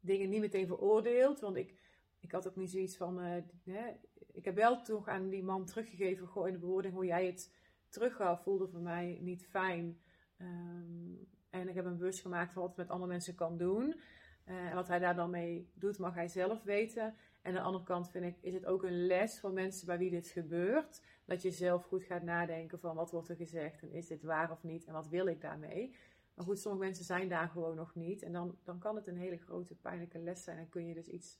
dingen 0.00 0.28
niet 0.28 0.40
meteen 0.40 0.66
veroordeelt. 0.66 1.40
Want 1.40 1.56
ik, 1.56 1.74
ik 2.20 2.32
had 2.32 2.48
ook 2.48 2.56
niet 2.56 2.70
zoiets 2.70 2.96
van, 2.96 3.20
eh, 3.20 3.42
hè, 3.64 3.92
ik 4.32 4.44
heb 4.44 4.54
wel 4.54 4.82
toch 4.82 5.08
aan 5.08 5.28
die 5.28 5.42
man 5.42 5.64
teruggegeven, 5.64 6.28
gewoon 6.28 6.46
in 6.46 6.52
de 6.52 6.58
bewoording 6.58 6.94
hoe 6.94 7.04
jij 7.04 7.26
het 7.26 7.54
teruggaf, 7.88 8.42
voelde 8.42 8.68
voor 8.68 8.80
mij 8.80 9.18
niet 9.20 9.46
fijn. 9.46 10.00
Ehm, 10.36 11.14
en 11.50 11.68
ik 11.68 11.74
heb 11.74 11.84
een 11.84 11.96
bewust 11.96 12.20
gemaakt 12.20 12.52
van 12.52 12.62
wat 12.62 12.70
het 12.70 12.80
met 12.80 12.88
andere 12.88 13.10
mensen 13.10 13.34
kan 13.34 13.56
doen. 13.56 14.00
Eh, 14.44 14.68
en 14.68 14.74
wat 14.74 14.88
hij 14.88 14.98
daar 14.98 15.14
dan 15.14 15.30
mee 15.30 15.70
doet, 15.74 15.98
mag 15.98 16.14
hij 16.14 16.28
zelf 16.28 16.62
weten. 16.62 17.04
En 17.42 17.50
aan 17.50 17.54
de 17.54 17.60
andere 17.60 17.84
kant 17.84 18.10
vind 18.10 18.24
ik, 18.24 18.36
is 18.40 18.54
het 18.54 18.66
ook 18.66 18.82
een 18.82 19.06
les 19.06 19.40
voor 19.40 19.52
mensen 19.52 19.86
bij 19.86 19.98
wie 19.98 20.10
dit 20.10 20.28
gebeurt. 20.28 21.02
Dat 21.24 21.42
je 21.42 21.50
zelf 21.50 21.84
goed 21.84 22.02
gaat 22.02 22.22
nadenken 22.22 22.78
van 22.80 22.94
wat 22.94 23.10
wordt 23.10 23.28
er 23.28 23.36
gezegd 23.36 23.82
en 23.82 23.92
is 23.92 24.06
dit 24.06 24.22
waar 24.22 24.50
of 24.50 24.62
niet 24.62 24.84
en 24.84 24.92
wat 24.92 25.08
wil 25.08 25.26
ik 25.26 25.40
daarmee. 25.40 25.96
Maar 26.34 26.44
goed, 26.44 26.58
sommige 26.58 26.84
mensen 26.84 27.04
zijn 27.04 27.28
daar 27.28 27.48
gewoon 27.48 27.76
nog 27.76 27.94
niet. 27.94 28.22
En 28.22 28.32
dan, 28.32 28.58
dan 28.62 28.78
kan 28.78 28.96
het 28.96 29.06
een 29.06 29.16
hele 29.16 29.36
grote 29.36 29.74
pijnlijke 29.74 30.18
les 30.18 30.44
zijn. 30.44 30.58
En 30.58 30.68
kun 30.68 30.86
je 30.86 30.94
dus 30.94 31.08
iets, 31.08 31.38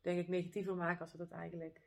denk 0.00 0.18
ik, 0.18 0.28
negatiever 0.28 0.74
maken 0.74 1.00
als 1.00 1.12
het 1.12 1.20
het 1.20 1.30
eigenlijk 1.30 1.80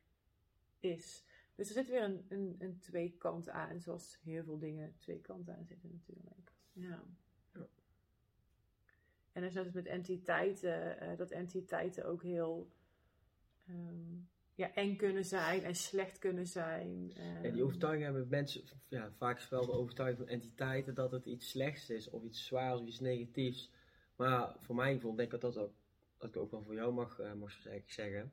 is. 0.80 1.24
Dus 1.56 1.68
er 1.68 1.74
zit 1.74 1.88
weer 1.88 2.04
een, 2.04 2.26
een, 2.30 2.56
een 2.60 2.80
twee 2.80 3.16
kanten 3.18 3.54
aan. 3.54 3.82
Zoals 3.82 4.20
heel 4.24 4.44
veel 4.44 4.58
dingen 4.60 4.96
twee 4.98 5.22
kanten 5.22 5.56
aan 5.56 5.66
zitten 5.66 5.90
natuurlijk. 5.92 6.52
Ja. 6.72 7.04
Ja. 7.54 7.68
En 9.32 9.42
er 9.42 9.48
is 9.48 9.54
net 9.54 9.66
als 9.66 9.74
met 9.74 9.86
entiteiten, 9.86 11.00
eh, 11.00 11.18
dat 11.18 11.32
entiteiten 11.32 12.06
ook 12.06 12.24
heel 12.24 12.72
ehm, 13.66 14.16
ja, 14.60 14.74
eng 14.74 14.96
kunnen 14.96 15.26
zijn 15.26 15.64
en 15.64 15.76
slecht 15.76 16.20
kunnen 16.20 16.48
zijn. 16.48 17.12
Ja, 17.14 17.42
Ehm, 17.44 17.54
die 17.54 17.64
overtuiging 17.64 18.04
hebben 18.04 18.28
mensen 18.30 18.64
ja, 18.88 19.12
vaak 19.18 19.38
is 19.38 19.50
wel 19.50 19.66
de 19.66 19.72
overtuiging 19.72 20.20
van 20.20 20.28
entiteiten 20.28 20.94
dat 20.94 21.12
het 21.12 21.26
iets 21.26 21.50
slechts 21.50 21.90
is 21.90 22.10
of 22.10 22.24
iets 22.24 22.46
zwaars 22.46 22.80
of 22.80 22.88
iets 22.88 23.00
negatiefs. 23.00 23.72
Maar 24.16 24.56
voor 24.60 24.76
mijn 24.76 24.96
gevoel 24.96 25.16
denk 25.16 25.34
ik 25.34 25.42
dat 25.42 25.54
dat 25.54 25.64
ook, 25.64 25.74
dat 26.18 26.30
ik 26.30 26.38
ook 26.38 26.52
wel 26.52 26.64
voor 26.64 26.74
jou 26.74 26.94
mag, 26.94 27.20
eh, 27.20 27.34
mag 27.34 27.52
eigenlijk 27.52 27.92
zeggen. 27.92 28.32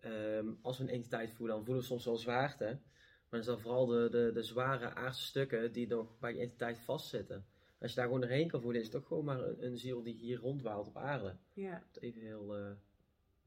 Ehm, 0.00 0.46
als 0.62 0.78
we 0.78 0.84
een 0.84 0.90
entiteit 0.90 1.32
voelen, 1.32 1.56
dan 1.56 1.64
voelen 1.64 1.82
we 1.82 1.88
soms 1.88 2.04
wel 2.04 2.16
zwaarte. 2.16 2.64
Maar 2.64 3.40
dan 3.40 3.42
zijn 3.42 3.58
vooral 3.58 3.86
de, 3.86 4.08
de, 4.10 4.30
de 4.34 4.42
zware 4.42 4.94
aardse 4.94 5.24
stukken 5.24 5.72
die 5.72 5.86
nog 5.86 6.18
bij 6.18 6.32
die 6.32 6.40
entiteit 6.40 6.78
vastzitten. 6.78 7.46
Als 7.80 7.90
je 7.90 7.96
daar 7.96 8.06
gewoon 8.06 8.20
doorheen 8.20 8.48
kan 8.48 8.60
voelen, 8.60 8.80
is 8.80 8.86
het 8.86 8.96
toch 8.96 9.06
gewoon 9.06 9.24
maar 9.24 9.42
een, 9.42 9.64
een 9.64 9.78
ziel 9.78 10.02
die 10.02 10.14
hier 10.14 10.38
rondwaalt 10.38 10.86
op 10.86 10.96
aarde. 10.96 11.36
ja. 11.52 11.82
Even 12.00 12.20
heel 12.20 12.56
eh 12.56 12.70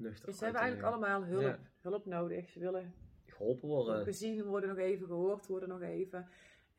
nuchter 0.04 0.26
Dus 0.26 0.38
ze 0.38 0.44
hebben 0.44 0.62
eigenlijk 0.62 0.94
allemaal 0.94 1.24
hulp, 1.26 1.42
Ja. 1.42 1.60
hulp 1.82 2.06
nodig. 2.06 2.50
Ze 2.50 2.60
willen 2.60 2.94
Geholpen 3.26 3.68
worden. 3.68 4.04
gezien 4.04 4.44
worden 4.44 4.70
nog 4.70 4.78
even, 4.78 5.08
gehoord 5.08 5.48
worden 5.48 5.70
nog 5.70 5.82
even. 5.82 6.28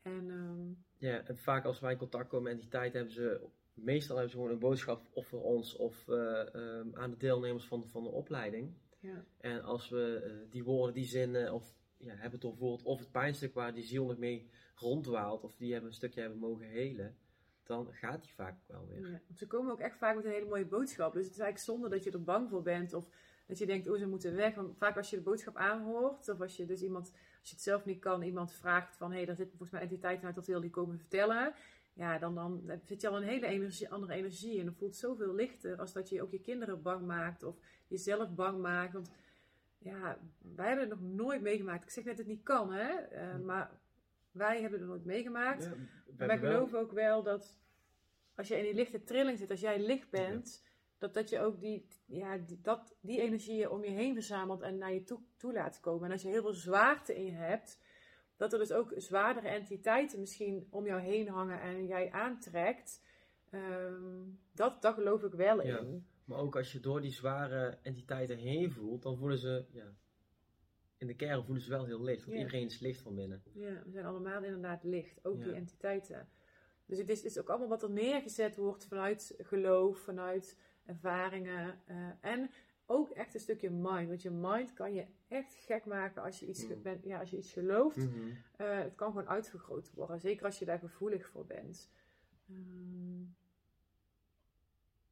En 0.01 0.29
ehm, 0.29 0.73
Ja, 0.97 1.21
en 1.23 1.37
vaak 1.37 1.65
als 1.65 1.79
wij 1.79 1.91
in 1.91 1.97
contact 1.97 2.27
komen 2.29 2.43
met 2.43 2.53
entiteiten, 2.53 2.97
hebben 2.97 3.15
ze 3.15 3.47
meestal 3.73 4.15
hebben 4.15 4.33
ze 4.33 4.37
gewoon 4.37 4.51
een 4.51 4.59
boodschap 4.59 5.05
of 5.13 5.27
voor 5.27 5.43
ons 5.43 5.75
of 5.75 6.07
eh, 6.07 6.53
ehm, 6.55 6.87
aan 6.95 7.09
de 7.09 7.17
deelnemers 7.17 7.67
van 7.67 7.81
de, 7.81 7.87
van 7.87 8.03
de 8.03 8.09
opleiding. 8.09 8.73
ja. 8.99 9.25
En 9.37 9.61
als 9.63 9.89
we 9.89 10.21
eh, 10.23 10.51
die 10.51 10.63
woorden, 10.63 10.93
die 10.95 11.05
zinnen 11.05 11.53
of 11.53 11.73
ja, 11.97 12.13
hebben 12.15 12.39
doorvoerd, 12.39 12.83
of 12.83 12.99
het 12.99 13.11
pijnstuk 13.11 13.53
waar 13.53 13.73
die 13.73 13.83
ziel 13.83 14.05
nog 14.05 14.17
mee 14.17 14.49
rondwaalt, 14.75 15.43
of 15.43 15.55
die 15.55 15.71
hebben 15.71 15.89
een 15.89 15.95
stukje 15.95 16.21
hebben 16.21 16.39
mogen 16.39 16.65
helen, 16.67 17.17
dan 17.65 17.87
gaat 17.91 18.21
die 18.21 18.33
vaak 18.33 18.55
wel 18.65 18.87
weer. 18.87 19.09
Ja, 19.11 19.21
ze 19.35 19.47
komen 19.47 19.71
ook 19.71 19.79
echt 19.79 19.97
vaak 19.97 20.15
met 20.15 20.25
een 20.25 20.31
hele 20.31 20.45
mooie 20.45 20.65
boodschap. 20.65 21.13
Dus 21.13 21.23
het 21.23 21.33
is 21.33 21.39
eigenlijk 21.39 21.71
zonde 21.71 21.89
dat 21.89 22.03
je 22.03 22.11
er 22.11 22.23
bang 22.23 22.49
voor 22.49 22.61
bent. 22.61 22.93
Of 22.93 23.09
dat 23.45 23.57
je 23.57 23.65
denkt, 23.65 23.87
oh 23.89 23.97
ze 23.97 24.07
moeten 24.07 24.35
weg. 24.35 24.55
Want 24.55 24.77
vaak 24.77 24.97
als 24.97 25.09
je 25.09 25.15
de 25.15 25.21
boodschap 25.21 25.55
aanhoort. 25.55 26.29
Of 26.29 26.41
als 26.41 26.57
je 26.57 26.65
dus 26.65 26.81
iemand, 26.81 27.11
als 27.39 27.49
je 27.49 27.55
het 27.55 27.63
zelf 27.63 27.85
niet 27.85 27.99
kan, 27.99 28.21
iemand 28.21 28.53
vraagt 28.53 28.95
van... 28.95 29.09
Hé, 29.09 29.17
hey, 29.17 29.25
daar 29.25 29.35
zit 29.35 29.49
volgens 29.49 29.71
mij 29.71 29.81
entiteiten 29.81 30.25
uit 30.25 30.35
dat 30.35 30.47
wil 30.47 30.61
die 30.61 30.69
komen 30.69 30.97
vertellen. 30.97 31.53
Ja, 31.93 32.17
dan, 32.17 32.35
dan 32.35 32.61
zit 32.83 33.01
je 33.01 33.07
al 33.07 33.17
een 33.17 33.27
hele 33.27 33.47
energie, 33.47 33.89
andere 33.89 34.13
energie. 34.13 34.59
En 34.59 34.65
dan 34.65 34.75
voelt 34.75 34.91
het 34.91 34.99
zoveel 34.99 35.33
lichter 35.33 35.79
als 35.79 35.93
dat 35.93 36.09
je 36.09 36.21
ook 36.21 36.31
je 36.31 36.41
kinderen 36.41 36.81
bang 36.81 37.05
maakt. 37.05 37.43
Of 37.43 37.55
jezelf 37.87 38.35
bang 38.35 38.61
maakt. 38.61 38.93
Want 38.93 39.09
ja, 39.77 40.19
wij 40.55 40.67
hebben 40.67 40.89
het 40.89 40.99
nog 40.99 41.09
nooit 41.09 41.41
meegemaakt. 41.41 41.83
Ik 41.83 41.89
zeg 41.89 42.03
net 42.03 42.17
dat 42.17 42.25
het 42.25 42.35
niet 42.35 42.43
kan, 42.43 42.73
hè. 42.73 42.91
Uh, 43.11 43.45
maar 43.45 43.71
wij 44.35 44.61
hebben 44.61 44.79
het 44.79 44.87
nooit 44.87 45.05
meegemaakt. 45.05 45.63
Ja, 45.63 46.25
wij 46.25 46.37
geloven 46.37 46.79
ook 46.79 46.91
wel 46.91 47.23
dat 47.23 47.57
als 48.35 48.47
je 48.47 48.57
in 48.57 48.63
die 48.63 48.73
lichte 48.73 49.03
trilling 49.03 49.37
zit, 49.37 49.49
als 49.49 49.59
jij 49.59 49.79
licht 49.79 50.09
bent, 50.09 50.63
dat, 50.97 51.13
dat 51.13 51.29
je 51.29 51.39
ook 51.39 51.59
die, 51.59 51.87
ja, 52.05 52.37
die, 52.37 52.61
dat, 52.61 52.95
die 53.01 53.21
energieën 53.21 53.69
om 53.69 53.83
je 53.83 53.91
heen 53.91 54.13
verzamelt 54.13 54.61
en 54.61 54.77
naar 54.77 54.93
je 54.93 55.03
toe, 55.03 55.19
toe 55.37 55.53
laat 55.53 55.79
komen. 55.79 56.05
En 56.05 56.11
als 56.11 56.21
je 56.21 56.27
heel 56.27 56.41
veel 56.41 56.53
zwaarte 56.53 57.15
in 57.15 57.25
je 57.25 57.31
hebt, 57.31 57.79
dat 58.37 58.53
er 58.53 58.59
dus 58.59 58.71
ook 58.71 58.93
zwaardere 58.95 59.47
entiteiten 59.47 60.19
misschien 60.19 60.67
om 60.69 60.85
jou 60.85 61.01
heen 61.01 61.27
hangen 61.27 61.61
en 61.61 61.85
jij 61.85 62.11
aantrekt. 62.11 63.03
Um, 63.51 64.39
dat, 64.51 64.81
dat 64.81 64.93
geloof 64.93 65.23
ik 65.23 65.33
wel 65.33 65.61
in. 65.61 65.67
Ja, 65.67 66.01
maar 66.25 66.37
ook 66.37 66.55
als 66.55 66.71
je 66.71 66.79
door 66.79 67.01
die 67.01 67.11
zware 67.11 67.77
entiteiten 67.81 68.37
heen 68.37 68.71
voelt, 68.71 69.03
dan 69.03 69.17
voelen 69.17 69.37
ze, 69.37 69.65
ja, 69.71 69.93
in 71.07 71.17
de 71.17 71.25
kern 71.25 71.43
voelen 71.43 71.63
ze 71.63 71.69
wel 71.69 71.85
heel 71.85 72.01
licht. 72.01 72.25
Want 72.25 72.37
iedereen 72.37 72.65
is 72.65 72.79
licht 72.79 73.01
van 73.01 73.15
binnen. 73.15 73.43
Ja, 73.53 73.81
we 73.85 73.91
zijn 73.91 74.05
allemaal 74.05 74.43
inderdaad 74.43 74.83
licht. 74.83 75.25
Ook 75.25 75.43
die 75.43 75.53
entiteiten. 75.53 76.29
Dus 76.85 76.97
het 76.97 77.09
is, 77.09 77.23
is, 77.23 77.39
ook 77.39 77.49
allemaal 77.49 77.67
wat 77.67 77.83
er 77.83 77.91
neergezet 77.91 78.55
wordt 78.55 78.85
vanuit 78.85 79.35
geloof, 79.37 79.99
vanuit 79.99 80.57
ervaringen. 80.85 81.81
Uh, 81.89 82.09
en 82.21 82.49
ook 82.85 83.09
echt 83.09 83.33
een 83.33 83.39
stukje 83.39 83.69
mind. 83.69 84.07
Want 84.07 84.21
je 84.21 84.31
mind 84.31 84.73
kan 84.73 84.93
je 84.93 85.05
echt 85.27 85.53
gek 85.53 85.85
maken 85.85 86.21
als 86.21 86.39
je 86.39 86.47
iets, 86.47 86.67
mm. 86.67 86.81
bent, 86.81 87.03
ja, 87.03 87.19
als 87.19 87.29
je 87.29 87.37
iets 87.37 87.51
gelooft. 87.51 87.97
Mm-hmm. 87.97 88.29
uh, 88.57 88.79
het 88.79 88.95
kan 88.95 89.11
gewoon 89.11 89.29
uitvergroot 89.29 89.91
worden. 89.93 90.19
Zeker 90.19 90.45
als 90.45 90.59
je 90.59 90.65
daar 90.65 90.79
gevoelig 90.79 91.27
voor 91.27 91.45
bent. 91.45 91.89
Um, 92.49 93.35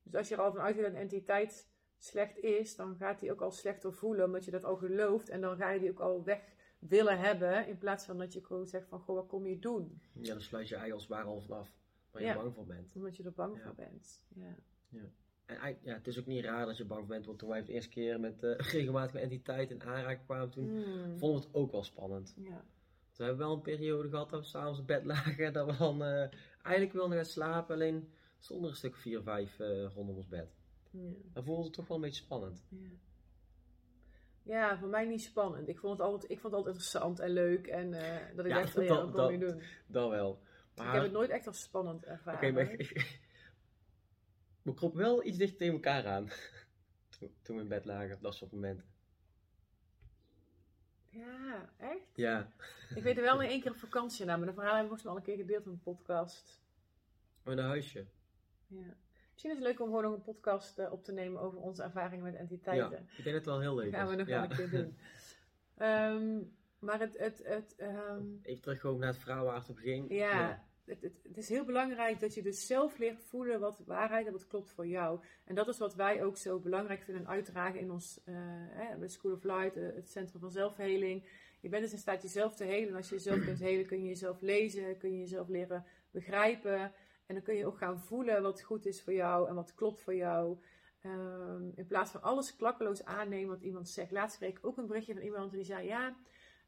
dus 0.03 0.15
als 0.15 0.27
je 0.27 0.35
er 0.35 0.41
al 0.41 0.51
vanuit 0.51 0.77
een 0.77 0.95
entiteit 0.95 1.67
slecht 2.03 2.37
is, 2.37 2.75
dan 2.75 2.95
gaat 2.95 3.19
die 3.19 3.31
ook 3.31 3.41
al 3.41 3.51
slechter 3.51 3.93
voelen, 3.93 4.25
omdat 4.25 4.45
je 4.45 4.51
dat 4.51 4.63
al 4.63 4.75
gelooft. 4.75 5.29
En 5.29 5.41
dan 5.41 5.57
ga 5.57 5.69
je 5.69 5.79
die 5.79 5.89
ook 5.89 5.99
al 5.99 6.23
weg 6.23 6.41
willen 6.79 7.19
hebben, 7.19 7.67
in 7.67 7.77
plaats 7.77 8.05
van 8.05 8.17
dat 8.17 8.33
je 8.33 8.45
gewoon 8.45 8.67
zegt 8.67 8.87
van, 8.87 8.99
goh, 8.99 9.15
wat 9.15 9.27
kom 9.27 9.47
je 9.47 9.59
doen? 9.59 10.01
Ja, 10.13 10.33
dan 10.33 10.41
sluit 10.41 10.67
je 10.67 10.75
eigenlijk 10.75 10.93
als 10.93 11.01
het 11.01 11.11
ware 11.11 11.27
al 11.27 11.41
vanaf, 11.41 11.73
waar 12.11 12.23
je 12.23 12.33
bang 12.33 12.53
voor 12.53 12.65
bent. 12.65 12.95
Omdat 12.95 13.17
je 13.17 13.23
er 13.23 13.33
bang 13.33 13.61
voor 13.61 13.75
bent, 13.75 14.25
ja. 14.35 14.55
ja. 14.89 15.11
En 15.45 15.77
ja, 15.81 15.93
het 15.93 16.07
is 16.07 16.19
ook 16.19 16.25
niet 16.25 16.43
raar 16.43 16.65
dat 16.65 16.77
je 16.77 16.85
bang 16.85 16.99
voor 16.99 17.09
bent, 17.09 17.25
want 17.25 17.39
toen 17.39 17.49
wij 17.49 17.63
de 17.63 17.71
eerste 17.71 17.89
keer 17.89 18.19
met 18.19 18.43
uh, 18.43 18.57
regelmatige 18.75 19.19
entiteit 19.19 19.71
in 19.71 19.83
aanraking 19.83 20.25
kwamen, 20.25 20.49
toen 20.49 20.67
hmm. 20.69 21.17
vonden 21.17 21.41
we 21.41 21.47
het 21.47 21.55
ook 21.55 21.71
wel 21.71 21.83
spannend. 21.83 22.33
Ja. 22.37 22.65
we 23.17 23.23
hebben 23.23 23.45
wel 23.45 23.53
een 23.53 23.61
periode 23.61 24.09
gehad 24.09 24.29
dat 24.29 24.39
we 24.39 24.45
s'avonds 24.45 24.79
in 24.79 24.85
bed 24.85 25.05
lagen, 25.05 25.53
dat 25.53 25.65
we 25.65 25.77
dan 25.77 26.01
uh, 26.01 26.27
eigenlijk 26.61 26.93
wilden 26.93 27.15
gaan 27.15 27.25
slapen, 27.25 27.75
alleen 27.75 28.09
zonder 28.39 28.69
een 28.69 28.75
stuk 28.75 28.95
4, 28.95 29.21
5 29.21 29.59
uh, 29.59 29.93
rondom 29.93 30.15
ons 30.15 30.27
bed. 30.27 30.55
Ja. 30.93 31.11
Dan 31.33 31.43
voelde 31.43 31.63
het 31.63 31.73
toch 31.73 31.87
wel 31.87 31.97
een 31.97 32.03
beetje 32.03 32.23
spannend. 32.23 32.65
Ja. 32.69 32.89
Ja, 34.43 34.77
voor 34.77 34.87
mij 34.87 35.05
niet 35.05 35.23
spannend. 35.23 35.67
Ik 35.67 35.79
vond 35.79 35.97
het 35.97 36.07
altijd, 36.07 36.31
ik 36.31 36.39
vond 36.39 36.53
het 36.53 36.53
altijd 36.53 36.75
interessant 36.75 37.19
en 37.19 37.29
leuk. 37.29 37.67
En 37.67 37.93
uh, 37.93 38.35
dat 38.35 38.45
ik 38.45 38.51
ja, 38.51 38.59
dacht, 38.59 38.73
van, 38.73 38.83
ja, 38.83 39.09
kom 39.11 39.31
je 39.31 39.37
doen? 39.37 39.61
Dat 39.87 40.09
wel. 40.09 40.41
Maar... 40.75 40.87
Ik 40.87 40.93
heb 40.93 41.03
het 41.03 41.11
nooit 41.11 41.29
echt 41.29 41.47
als 41.47 41.61
spannend 41.61 42.05
ervaren. 42.05 42.39
Oké, 42.39 42.49
okay, 42.49 42.65
maar 42.65 42.73
ik, 42.73 43.19
we 44.61 44.73
kropen 44.73 44.97
wel 44.97 45.25
iets 45.25 45.37
dichter 45.37 45.57
tegen 45.57 45.73
elkaar 45.73 46.07
aan. 46.07 46.29
toen, 47.19 47.35
toen 47.41 47.55
we 47.55 47.61
in 47.61 47.67
bed 47.67 47.85
lagen, 47.85 48.17
dat 48.21 48.35
soort 48.35 48.51
momenten. 48.51 48.91
Ja, 51.09 51.69
echt? 51.77 52.15
Ja. 52.15 52.49
Ik 52.95 53.03
weet 53.03 53.17
er 53.17 53.23
wel 53.23 53.41
in 53.41 53.49
één 53.49 53.61
keer 53.61 53.71
op 53.71 53.77
vakantie 53.77 54.25
naar, 54.25 54.37
maar 54.37 54.47
de 54.47 54.53
verhaal 54.53 54.75
hebben 54.75 54.91
we 54.91 54.99
volgens 54.99 55.03
mij 55.03 55.11
al 55.11 55.17
een 55.17 55.35
keer 55.35 55.45
gedeeld 55.45 55.65
in 55.65 55.71
een 55.71 55.93
podcast. 55.93 56.61
Oh, 57.45 57.51
in 57.51 57.57
een 57.57 57.65
huisje? 57.65 58.05
Ja. 58.67 58.95
Misschien 59.33 59.51
is 59.51 59.57
het 59.57 59.67
leuk 59.67 59.79
om 59.79 59.87
gewoon 59.87 60.03
nog 60.03 60.13
een 60.13 60.21
podcast 60.21 60.79
uh, 60.79 60.91
op 60.91 61.03
te 61.03 61.11
nemen 61.11 61.41
over 61.41 61.59
onze 61.59 61.83
ervaringen 61.83 62.23
met 62.23 62.35
entiteiten. 62.35 62.91
Ja, 62.91 63.17
ik 63.17 63.23
denk 63.23 63.35
het 63.35 63.45
wel 63.45 63.59
heel 63.59 63.75
leuk 63.75 63.91
Dat 63.91 63.99
gaan 63.99 64.09
we 64.09 64.15
nog 64.15 64.27
ja. 64.27 64.41
wel 64.41 64.49
een 64.49 64.55
keer 64.55 64.69
doen. 64.69 64.97
um, 65.87 66.55
maar 66.87 66.99
het... 66.99 67.17
het, 67.17 67.41
het 67.43 67.75
um, 67.79 68.39
Even 68.43 68.61
terugkomen 68.61 68.99
naar 68.99 69.09
het 69.09 69.21
verhaal 69.21 69.45
waar 69.45 69.55
het 69.55 69.69
op 69.69 69.77
ging. 69.77 70.09
Ja, 70.09 70.39
ja. 70.39 70.63
Het, 70.85 71.01
het, 71.01 71.19
het, 71.23 71.37
is 71.37 71.49
heel 71.49 71.65
belangrijk 71.65 72.19
dat 72.19 72.33
je 72.33 72.41
dus 72.41 72.67
zelf 72.67 72.97
leert 72.97 73.21
voelen 73.21 73.59
wat 73.59 73.81
waarheid 73.85 74.25
en 74.25 74.31
wat 74.31 74.47
klopt 74.47 74.71
voor 74.71 74.87
jou. 74.87 75.19
En 75.45 75.55
dat 75.55 75.67
is 75.67 75.77
wat 75.77 75.95
wij 75.95 76.23
ook 76.23 76.37
zo 76.37 76.59
belangrijk 76.59 77.01
vinden 77.01 77.23
en 77.23 77.29
uitdragen 77.29 77.79
in 77.79 77.91
ons 77.91 78.19
uh, 78.25 78.35
hè, 78.69 79.07
School 79.07 79.31
of 79.31 79.43
Light, 79.43 79.77
uh, 79.77 79.95
het 79.95 80.09
Centrum 80.09 80.41
van 80.41 80.51
Zelfheling. 80.51 81.27
Je 81.59 81.69
bent 81.69 81.83
dus 81.83 81.91
in 81.91 81.97
staat 81.97 82.21
jezelf 82.21 82.55
te 82.55 82.63
helen. 82.63 82.89
En 82.89 82.95
als 82.95 83.09
je 83.09 83.15
jezelf 83.15 83.43
kunt 83.43 83.59
helen, 83.59 83.85
kun 83.85 84.01
je 84.01 84.07
jezelf 84.07 84.41
lezen, 84.41 84.97
kun 84.97 85.11
je 85.11 85.19
jezelf 85.19 85.47
leren 85.47 85.85
begrijpen. 86.11 86.91
En 87.25 87.35
dan 87.35 87.43
kun 87.43 87.55
je 87.55 87.65
ook 87.65 87.77
gaan 87.77 87.99
voelen 87.99 88.41
wat 88.41 88.61
goed 88.61 88.85
is 88.85 89.01
voor 89.01 89.13
jou 89.13 89.49
en 89.49 89.55
wat 89.55 89.73
klopt 89.73 90.01
voor 90.01 90.15
jou. 90.15 90.57
Um, 91.05 91.71
in 91.75 91.87
plaats 91.87 92.11
van 92.11 92.21
alles 92.21 92.55
klakkeloos 92.55 93.05
aannemen 93.05 93.49
wat 93.49 93.61
iemand 93.61 93.89
zegt. 93.89 94.11
Laatst 94.11 94.37
kreeg 94.37 94.57
ik 94.57 94.65
ook 94.65 94.77
een 94.77 94.87
berichtje 94.87 95.13
van 95.13 95.23
iemand 95.23 95.51
die 95.51 95.63
zei: 95.63 95.87
Ja, 95.87 96.15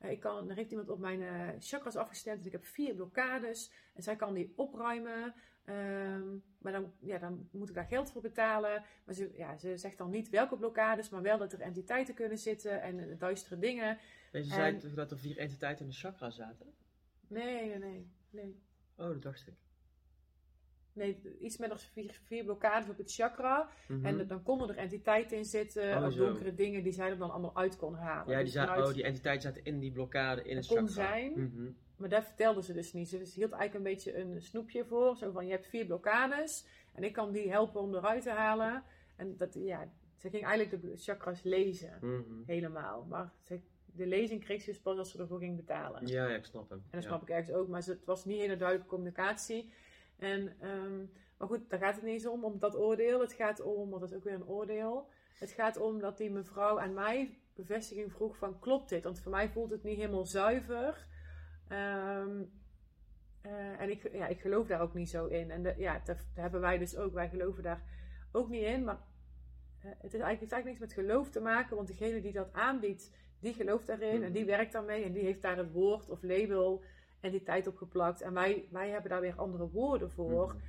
uh, 0.01 0.11
ik 0.11 0.19
kan, 0.19 0.49
er 0.49 0.55
heeft 0.55 0.71
iemand 0.71 0.89
op 0.89 0.99
mijn 0.99 1.21
uh, 1.21 1.49
chakras 1.59 1.95
afgestemd 1.95 2.39
en 2.39 2.45
ik 2.45 2.51
heb 2.51 2.65
vier 2.65 2.95
blokkades. 2.95 3.71
En 3.93 4.03
zij 4.03 4.15
kan 4.15 4.33
die 4.33 4.53
opruimen. 4.55 5.33
Um, 5.69 6.43
maar 6.57 6.71
dan, 6.71 6.93
ja, 6.99 7.17
dan 7.17 7.49
moet 7.51 7.69
ik 7.69 7.75
daar 7.75 7.85
geld 7.85 8.11
voor 8.11 8.21
betalen. 8.21 8.83
Maar 9.05 9.15
ze, 9.15 9.31
ja, 9.33 9.57
ze 9.57 9.77
zegt 9.77 9.97
dan 9.97 10.09
niet 10.09 10.29
welke 10.29 10.57
blokkades, 10.57 11.09
maar 11.09 11.21
wel 11.21 11.37
dat 11.37 11.53
er 11.53 11.61
entiteiten 11.61 12.13
kunnen 12.13 12.37
zitten 12.37 12.81
en 12.81 12.99
uh, 12.99 13.19
duistere 13.19 13.59
dingen. 13.59 13.97
En 14.31 14.43
ze 14.43 14.53
zei 14.53 14.77
toch 14.77 14.93
dat 14.93 15.11
er 15.11 15.19
vier 15.19 15.37
entiteiten 15.37 15.85
in 15.85 15.91
de 15.91 15.97
chakra 15.97 16.29
zaten? 16.29 16.73
Nee, 17.27 17.67
nee, 17.67 17.77
nee. 17.77 18.11
nee. 18.29 18.63
Oh, 18.97 19.07
dat 19.07 19.21
dacht 19.21 19.47
ik. 19.47 19.64
Nee, 20.95 21.21
iets 21.39 21.57
met 21.57 21.69
nog 21.69 21.81
vier, 21.81 22.19
vier 22.23 22.43
blokkades 22.43 22.89
op 22.89 22.97
het 22.97 23.13
chakra. 23.13 23.69
Mhm. 23.87 24.05
En 24.05 24.27
dan 24.27 24.43
konden 24.43 24.69
er 24.69 24.77
entiteiten 24.77 25.37
in 25.37 25.45
zitten, 25.45 26.03
oh, 26.03 26.15
donkere 26.15 26.55
dingen 26.55 26.83
die 26.83 26.93
zij 26.93 27.09
er 27.09 27.17
dan 27.17 27.31
allemaal 27.31 27.55
uit 27.55 27.77
kon 27.77 27.95
halen. 27.95 28.37
Ja, 28.37 28.43
die, 28.43 28.53
dus 28.53 28.87
oh, 28.87 28.93
die 28.93 29.03
entiteiten 29.03 29.53
zaten 29.53 29.65
in 29.65 29.79
die 29.79 29.91
blokkade 29.91 30.43
in 30.43 30.55
het 30.55 30.65
chakra. 30.65 30.81
kon 30.81 30.91
zijn, 30.91 31.31
mhm. 31.31 31.71
maar 31.95 32.09
dat 32.09 32.23
vertelden 32.23 32.63
ze 32.63 32.73
dus 32.73 32.93
niet. 32.93 33.09
Ze 33.09 33.17
hield 33.17 33.51
eigenlijk 33.51 33.73
een 33.73 33.83
beetje 33.83 34.17
een 34.17 34.41
snoepje 34.41 34.85
voor. 34.85 35.17
Zo 35.17 35.31
van, 35.31 35.45
je 35.45 35.51
hebt 35.51 35.67
vier 35.67 35.85
blokkades 35.85 36.65
en 36.93 37.03
ik 37.03 37.13
kan 37.13 37.31
die 37.31 37.49
helpen 37.49 37.81
om 37.81 37.95
eruit 37.95 38.23
te 38.23 38.29
halen. 38.29 38.83
En 39.15 39.37
dat, 39.37 39.53
ja, 39.53 39.89
ze 40.15 40.29
ging 40.29 40.45
eigenlijk 40.45 40.81
de 40.81 40.97
chakras 40.97 41.43
lezen, 41.43 41.97
mhm. 42.01 42.43
helemaal. 42.45 43.05
Maar 43.05 43.33
ze, 43.43 43.59
de 43.85 44.07
lezing 44.07 44.43
kreeg 44.43 44.61
ze 44.61 44.69
dus 44.69 44.81
pas 44.81 44.97
als 44.97 45.11
ze 45.11 45.19
ervoor 45.19 45.39
ging 45.39 45.55
betalen. 45.55 46.07
Ja, 46.07 46.27
ja 46.27 46.35
ik 46.35 46.45
snap 46.45 46.69
hem. 46.69 46.77
En 46.77 46.99
dat 46.99 47.03
snap 47.03 47.21
ik 47.21 47.29
ergens 47.29 47.51
ook, 47.51 47.67
maar 47.67 47.83
het 47.83 48.05
was 48.05 48.25
niet 48.25 48.39
hele 48.39 48.55
duidelijke 48.55 48.89
communicatie. 48.89 49.71
En, 50.17 50.67
um, 50.67 51.11
maar 51.37 51.47
goed, 51.47 51.69
daar 51.69 51.79
gaat 51.79 51.95
het 51.95 52.03
niet 52.03 52.13
eens 52.13 52.27
om, 52.27 52.43
om 52.43 52.59
dat 52.59 52.75
oordeel. 52.75 53.19
Het 53.19 53.33
gaat 53.33 53.61
om, 53.61 53.89
want 53.89 54.01
dat 54.01 54.11
is 54.11 54.17
ook 54.17 54.23
weer 54.23 54.33
een 54.33 54.47
oordeel. 54.47 55.07
Het 55.39 55.51
gaat 55.51 55.77
om 55.77 55.99
dat 55.99 56.17
die 56.17 56.31
mevrouw 56.31 56.79
aan 56.79 56.93
mij 56.93 57.39
bevestiging 57.55 58.11
vroeg 58.11 58.37
van 58.37 58.59
klopt 58.59 58.89
dit? 58.89 59.03
Want 59.03 59.19
voor 59.19 59.31
mij 59.31 59.49
voelt 59.49 59.71
het 59.71 59.83
niet 59.83 59.97
helemaal 59.97 60.25
zuiver. 60.25 61.07
Um, 61.71 62.51
uh, 63.45 63.81
en 63.81 63.89
ik, 63.89 64.09
ja, 64.13 64.27
ik 64.27 64.39
geloof 64.39 64.67
daar 64.67 64.81
ook 64.81 64.93
niet 64.93 65.09
zo 65.09 65.25
in. 65.25 65.51
En 65.51 65.63
de, 65.63 65.73
ja, 65.77 66.01
dat, 66.05 66.25
hebben 66.33 66.61
wij 66.61 66.77
dus 66.77 66.97
ook. 66.97 67.13
Wij 67.13 67.29
geloven 67.29 67.63
daar 67.63 67.83
ook 68.31 68.49
niet 68.49 68.63
in. 68.63 68.83
Maar 68.83 68.95
uh, 68.95 69.01
het, 69.83 70.13
is 70.13 70.19
eigenlijk, 70.19 70.39
heeft 70.39 70.51
eigenlijk 70.51 70.65
niks 70.65 70.79
met 70.79 71.05
geloof 71.05 71.29
te 71.29 71.39
maken. 71.41 71.75
Want 71.75 71.87
degene 71.87 72.21
die 72.21 72.31
dat 72.31 72.53
aanbiedt, 72.53 73.11
die 73.39 73.53
gelooft 73.53 73.87
daarin. 73.87 74.23
En 74.23 74.31
die 74.31 74.45
werkt 74.45 74.71
daarmee. 74.71 75.03
En 75.03 75.13
die 75.13 75.23
heeft 75.23 75.41
daar 75.41 75.57
het 75.57 75.71
woord 75.71 76.09
of 76.09 76.23
label 76.23 76.83
en 77.25 77.31
die 77.31 77.43
tijd 77.43 77.67
opgeplakt. 77.67 78.21
En 78.21 78.33
wij, 78.33 78.67
wij 78.71 78.89
hebben 78.89 79.09
daar 79.09 79.21
weer 79.21 79.35
andere 79.35 79.69
woorden 79.69 80.11
voor 80.11 80.53
mm 80.53 80.61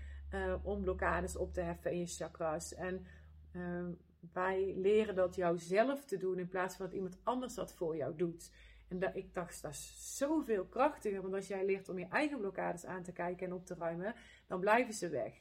om 0.63 0.83
blokkades 0.83 1.37
op 1.37 1.53
te 1.53 1.61
heffen 1.61 1.91
in 1.91 1.99
je 1.99 2.07
chakras. 2.07 2.75
En 2.75 3.07
uh, 3.53 3.87
wij 4.33 4.75
leren 4.77 5.15
dat 5.15 5.35
jou 5.35 5.59
zelf 5.59 6.05
te 6.05 6.17
doen 6.17 6.39
in 6.39 6.49
plaats 6.49 6.77
van 6.77 6.87
dat 6.87 6.95
iemand 6.95 7.19
anders 7.23 7.55
dat 7.55 7.75
voor 7.75 7.97
jou 7.97 8.17
doet. 8.17 8.53
En 8.89 8.99
dat, 8.99 9.17
ik 9.17 9.35
dacht, 9.35 9.63
dat 9.63 9.71
is 9.71 10.17
zoveel 10.17 10.65
krachtiger. 10.65 11.23
Want 11.23 11.35
als 11.35 11.47
jij 11.47 11.65
leert 11.65 11.89
om 11.89 11.99
je 11.99 12.09
eigen 12.09 12.39
blokkades 12.39 12.85
aan 12.85 13.03
te 13.03 13.13
kijken 13.13 13.47
en 13.47 13.53
op 13.53 13.67
te 13.67 13.75
ruimen, 13.79 14.15
dan 14.47 14.61
blijven 14.61 14.95
ze 14.95 15.09
weg. 15.09 15.35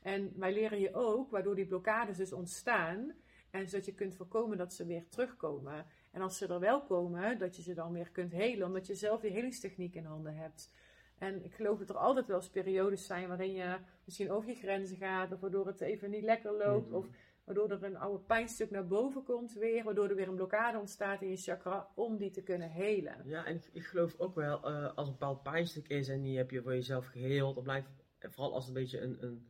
En 0.00 0.32
wij 0.36 0.52
leren 0.52 0.80
je 0.80 0.94
ook, 0.94 1.30
waardoor 1.30 1.54
die 1.54 1.66
blokkades 1.66 2.16
dus 2.16 2.32
ontstaan. 2.32 3.12
En 3.50 3.68
zodat 3.68 3.86
je 3.86 3.94
kunt 3.94 4.16
voorkomen 4.16 4.56
dat 4.56 4.72
ze 4.72 4.86
weer 4.86 5.08
terugkomen. 5.08 5.86
En 6.12 6.20
als 6.20 6.38
ze 6.38 6.46
er 6.46 6.60
wel 6.60 6.82
komen, 6.82 7.38
dat 7.38 7.56
je 7.56 7.62
ze 7.62 7.74
dan 7.74 7.92
weer 7.92 8.10
kunt 8.10 8.32
helen, 8.32 8.66
omdat 8.66 8.86
je 8.86 8.94
zelf 8.94 9.20
die 9.20 9.30
helingstechniek 9.30 9.94
in 9.94 10.04
handen 10.04 10.36
hebt. 10.36 10.72
En 11.18 11.44
ik 11.44 11.54
geloof 11.54 11.78
dat 11.78 11.88
er 11.88 11.96
altijd 11.96 12.26
wel 12.26 12.36
eens 12.36 12.50
periodes 12.50 13.06
zijn 13.06 13.28
waarin 13.28 13.52
je 13.52 13.76
misschien 14.04 14.30
over 14.30 14.48
je 14.48 14.56
grenzen 14.56 14.96
gaat, 14.96 15.32
of 15.32 15.40
waardoor 15.40 15.66
het 15.66 15.80
even 15.80 16.10
niet 16.10 16.22
lekker 16.22 16.52
loopt, 16.52 16.88
mhm. 16.88 16.96
of 16.96 17.06
waardoor 17.44 17.70
er 17.70 17.84
een 17.84 17.96
oude 17.96 18.24
pijnstuk 18.24 18.70
naar 18.70 18.86
boven 18.86 19.22
komt 19.22 19.52
weer, 19.52 19.84
waardoor 19.84 20.08
er 20.08 20.14
weer 20.14 20.28
een 20.28 20.34
blokkade 20.34 20.78
ontstaat 20.78 21.22
in 21.22 21.28
je 21.28 21.36
chakra 21.36 21.88
om 21.94 22.16
die 22.16 22.30
te 22.30 22.42
kunnen 22.42 22.70
helen. 22.70 23.16
Ja, 23.24 23.44
en 23.44 23.60
ik, 23.72 23.84
geloof 23.84 24.18
ook 24.18 24.34
wel, 24.34 24.70
uh, 24.70 24.94
als 24.94 25.06
een 25.06 25.12
bepaald 25.12 25.42
pijnstuk 25.42 25.88
is 25.88 26.08
en 26.08 26.22
die 26.22 26.36
heb 26.36 26.50
je 26.50 26.62
voor 26.62 26.74
jezelf 26.74 27.06
geheeld, 27.06 27.54
dan 27.54 27.64
blijft 27.64 27.88
vooral 28.18 28.54
als 28.54 28.66
het 28.66 28.76
een 28.76 28.82
beetje 28.82 29.00
een, 29.00 29.16
een 29.20 29.46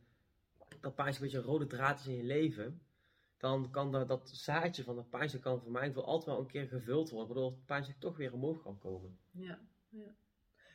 dat 0.80 0.94
pijnst 0.94 1.18
een 1.18 1.24
beetje 1.24 1.38
een 1.38 1.44
rode 1.44 1.66
draad 1.66 2.00
is 2.00 2.06
in 2.06 2.16
je 2.16 2.22
leven, 2.22 2.80
dan 3.42 3.70
kan 3.70 3.92
dat, 3.92 4.08
dat 4.08 4.30
zaadje 4.30 4.84
van 4.84 4.96
dat 4.96 5.10
pijnst 5.10 5.40
kan 5.40 5.60
voor 5.60 5.70
mij 5.70 5.94
wel 5.94 6.04
altijd 6.04 6.26
wel 6.26 6.38
een 6.38 6.46
keer 6.46 6.66
gevuld 6.66 7.10
worden, 7.10 7.34
waardoor 7.34 7.50
het 7.50 7.66
pijnst 7.66 8.00
toch 8.00 8.16
weer 8.16 8.32
omhoog 8.32 8.62
kan 8.62 8.78
komen. 8.78 9.18
Ja, 9.30 9.58
ja. 9.88 10.14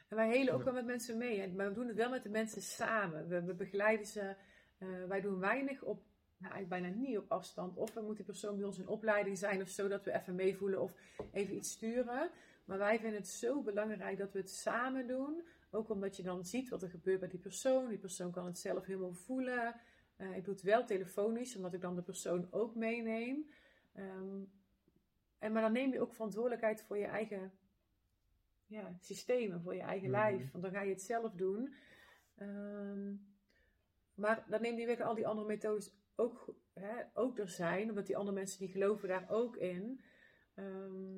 En 0.08 0.16
wij 0.16 0.28
helen 0.28 0.54
ook 0.54 0.64
wel 0.64 0.74
met 0.74 0.86
mensen 0.86 1.18
mee, 1.18 1.54
maar 1.54 1.68
we 1.68 1.74
doen 1.74 1.88
het 1.88 1.96
wel 1.96 2.10
met 2.10 2.24
de 2.24 2.30
mensen 2.30 2.62
samen. 2.62 3.28
We, 3.28 3.54
begeleiden 3.54 4.06
ze, 4.06 4.36
uh, 4.80 5.06
wij 5.08 5.22
doen 5.22 5.40
weinig 5.40 5.82
op, 5.82 6.04
nou 6.38 6.54
eigenlijk 6.54 6.82
bijna 6.82 6.98
niet 6.98 7.18
op 7.18 7.32
afstand. 7.32 7.78
Of 7.78 7.94
we 7.94 8.00
moeten 8.00 8.26
die 8.26 8.34
persoon 8.34 8.56
bij 8.56 8.66
ons 8.66 8.80
in 8.80 8.88
opleiding 8.88 9.38
zijn 9.38 9.62
of 9.62 9.70
zo, 9.70 9.88
dat 9.88 10.04
we 10.04 10.14
even 10.14 10.36
meevoelen 10.36 10.82
of 10.82 10.94
even 11.32 11.56
iets 11.56 11.72
sturen. 11.72 12.30
Maar 12.66 12.78
wij 12.78 13.00
vinden 13.00 13.20
het 13.20 13.30
zo 13.30 13.62
belangrijk 13.62 14.18
dat 14.18 14.32
we 14.32 14.40
het 14.40 14.52
samen 14.52 15.08
doen. 15.08 15.48
Ook 15.72 15.90
omdat 15.90 16.16
je 16.18 16.24
dan 16.24 16.46
ziet 16.46 16.70
wat 16.70 16.82
er 16.82 16.90
gebeurt 16.90 17.20
bij 17.20 17.30
die 17.30 17.40
persoon. 17.40 17.90
Die 17.90 17.98
persoon 17.98 18.32
kan 18.32 18.46
het 18.46 18.60
zelf 18.60 18.86
helemaal 18.86 19.14
voelen. 19.14 19.76
Uh, 20.18 20.36
ik 20.38 20.44
doe 20.44 20.54
het 20.54 20.64
wel 20.64 20.86
telefonisch, 20.86 21.56
omdat 21.56 21.74
ik 21.74 21.82
dan 21.82 21.96
de 21.96 22.02
persoon 22.02 22.48
ook 22.52 22.76
meeneem. 22.76 23.50
Um, 23.96 24.52
en, 25.40 25.52
maar 25.52 25.62
dan 25.62 25.72
neem 25.72 25.92
je 25.92 26.02
ook 26.02 26.14
verantwoordelijkheid 26.14 26.84
voor 26.84 26.98
je 26.98 27.06
eigen 27.06 27.52
ja, 28.66 28.98
systemen, 29.00 29.62
voor 29.62 29.76
je 29.76 29.82
eigen 29.82 30.10
Mhm. 30.10 30.18
lijf. 30.18 30.52
Want 30.52 30.64
dan 30.64 30.74
ga 30.74 30.82
je 30.82 30.90
het 30.90 31.02
zelf 31.02 31.34
doen. 31.34 31.74
Ehm, 32.36 33.16
maar 34.16 34.46
dan 34.50 34.62
neem 34.62 34.78
je 34.80 34.86
weer 34.86 35.04
al 35.04 35.16
die 35.16 35.28
andere 35.28 35.48
methodes 35.48 35.96
ook, 36.16 36.56
hè, 36.74 37.04
ook 37.14 37.40
er 37.40 37.50
zijn, 37.50 37.90
omdat 37.90 38.06
die 38.08 38.18
andere 38.18 38.36
mensen 38.38 38.60
die 38.60 38.70
geloven 38.70 39.08
daar 39.08 39.30
ook 39.30 39.56
in. 39.56 40.02
Ehm, 40.54 41.18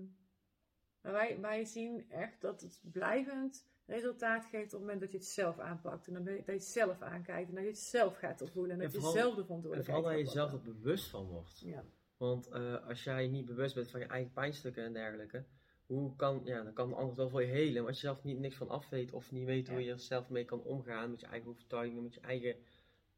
maar 1.01 1.12
wij, 1.12 1.39
wij 1.39 1.65
zien 1.65 2.10
echt 2.10 2.41
dat 2.41 2.62
het 2.62 2.82
blijvend 2.84 3.68
resultaat 3.89 4.46
geeft 4.46 4.65
op 4.65 4.72
het 4.72 4.79
moment 4.79 5.00
dat 5.00 5.12
je 5.12 5.17
het 5.17 5.25
zelf 5.27 5.60
aanpakt. 5.60 6.08
En 6.08 6.13
dan 6.13 6.24
je, 6.24 6.36
dat 6.38 6.46
je 6.46 6.51
het 6.51 6.63
zelf 6.63 7.01
aankijkt 7.01 7.50
en 7.50 7.55
dat 7.55 7.63
je 7.63 7.69
het 7.69 7.79
zelf 7.79 8.17
gaat 8.17 8.43
voelen. 8.51 8.72
En 8.72 8.77
En 8.77 8.84
dat 8.84 8.91
je 8.93 8.98
vooral- 9.00 9.17
zelf 9.22 9.34
de 9.34 9.39
En 9.39 9.46
verantwoordelijkheid 9.46 9.98
vooral 10.03 10.12
dat 10.17 10.19
je 10.19 10.25
jezelf 10.25 10.53
er 10.53 10.74
bewust 10.74 11.10
van 11.10 11.25
wordt. 11.25 11.60
Ja. 11.60 11.84
Want 12.17 12.48
eh, 12.48 12.88
als 12.88 13.03
jij 13.03 13.27
niet 13.27 13.46
bewust 13.46 13.75
bent 13.75 13.89
van 13.91 14.00
je 14.00 14.05
eigen 14.05 14.31
pijnstukken 14.34 14.84
en 14.84 14.93
dergelijke, 14.93 15.46
hoe 15.86 16.15
kan, 16.15 16.41
ja, 16.43 16.63
dan 16.63 16.74
kan 16.74 16.88
een 16.88 16.96
ander 16.96 17.15
wel 17.15 17.29
voor 17.29 17.41
je 17.41 17.48
helen. 17.48 17.74
Maar 17.74 17.88
als 17.91 18.01
je 18.01 18.08
zelf 18.08 18.24
niet, 18.24 18.39
niks 18.39 18.55
van 18.55 18.69
af 18.69 18.89
weet 18.89 19.12
of 19.12 19.31
niet 19.31 19.46
weet 19.46 19.69
hoe 19.69 19.84
je 19.84 19.91
er 19.91 20.00
zelf 20.00 20.29
mee 20.29 20.46
kan 20.46 20.63
omgaan 20.63 21.10
met 21.12 21.19
je 21.19 21.25
eigen 21.27 21.50
overtuigingen, 21.50 22.03
met 22.03 22.13
je 22.13 22.19
eigen 22.22 22.55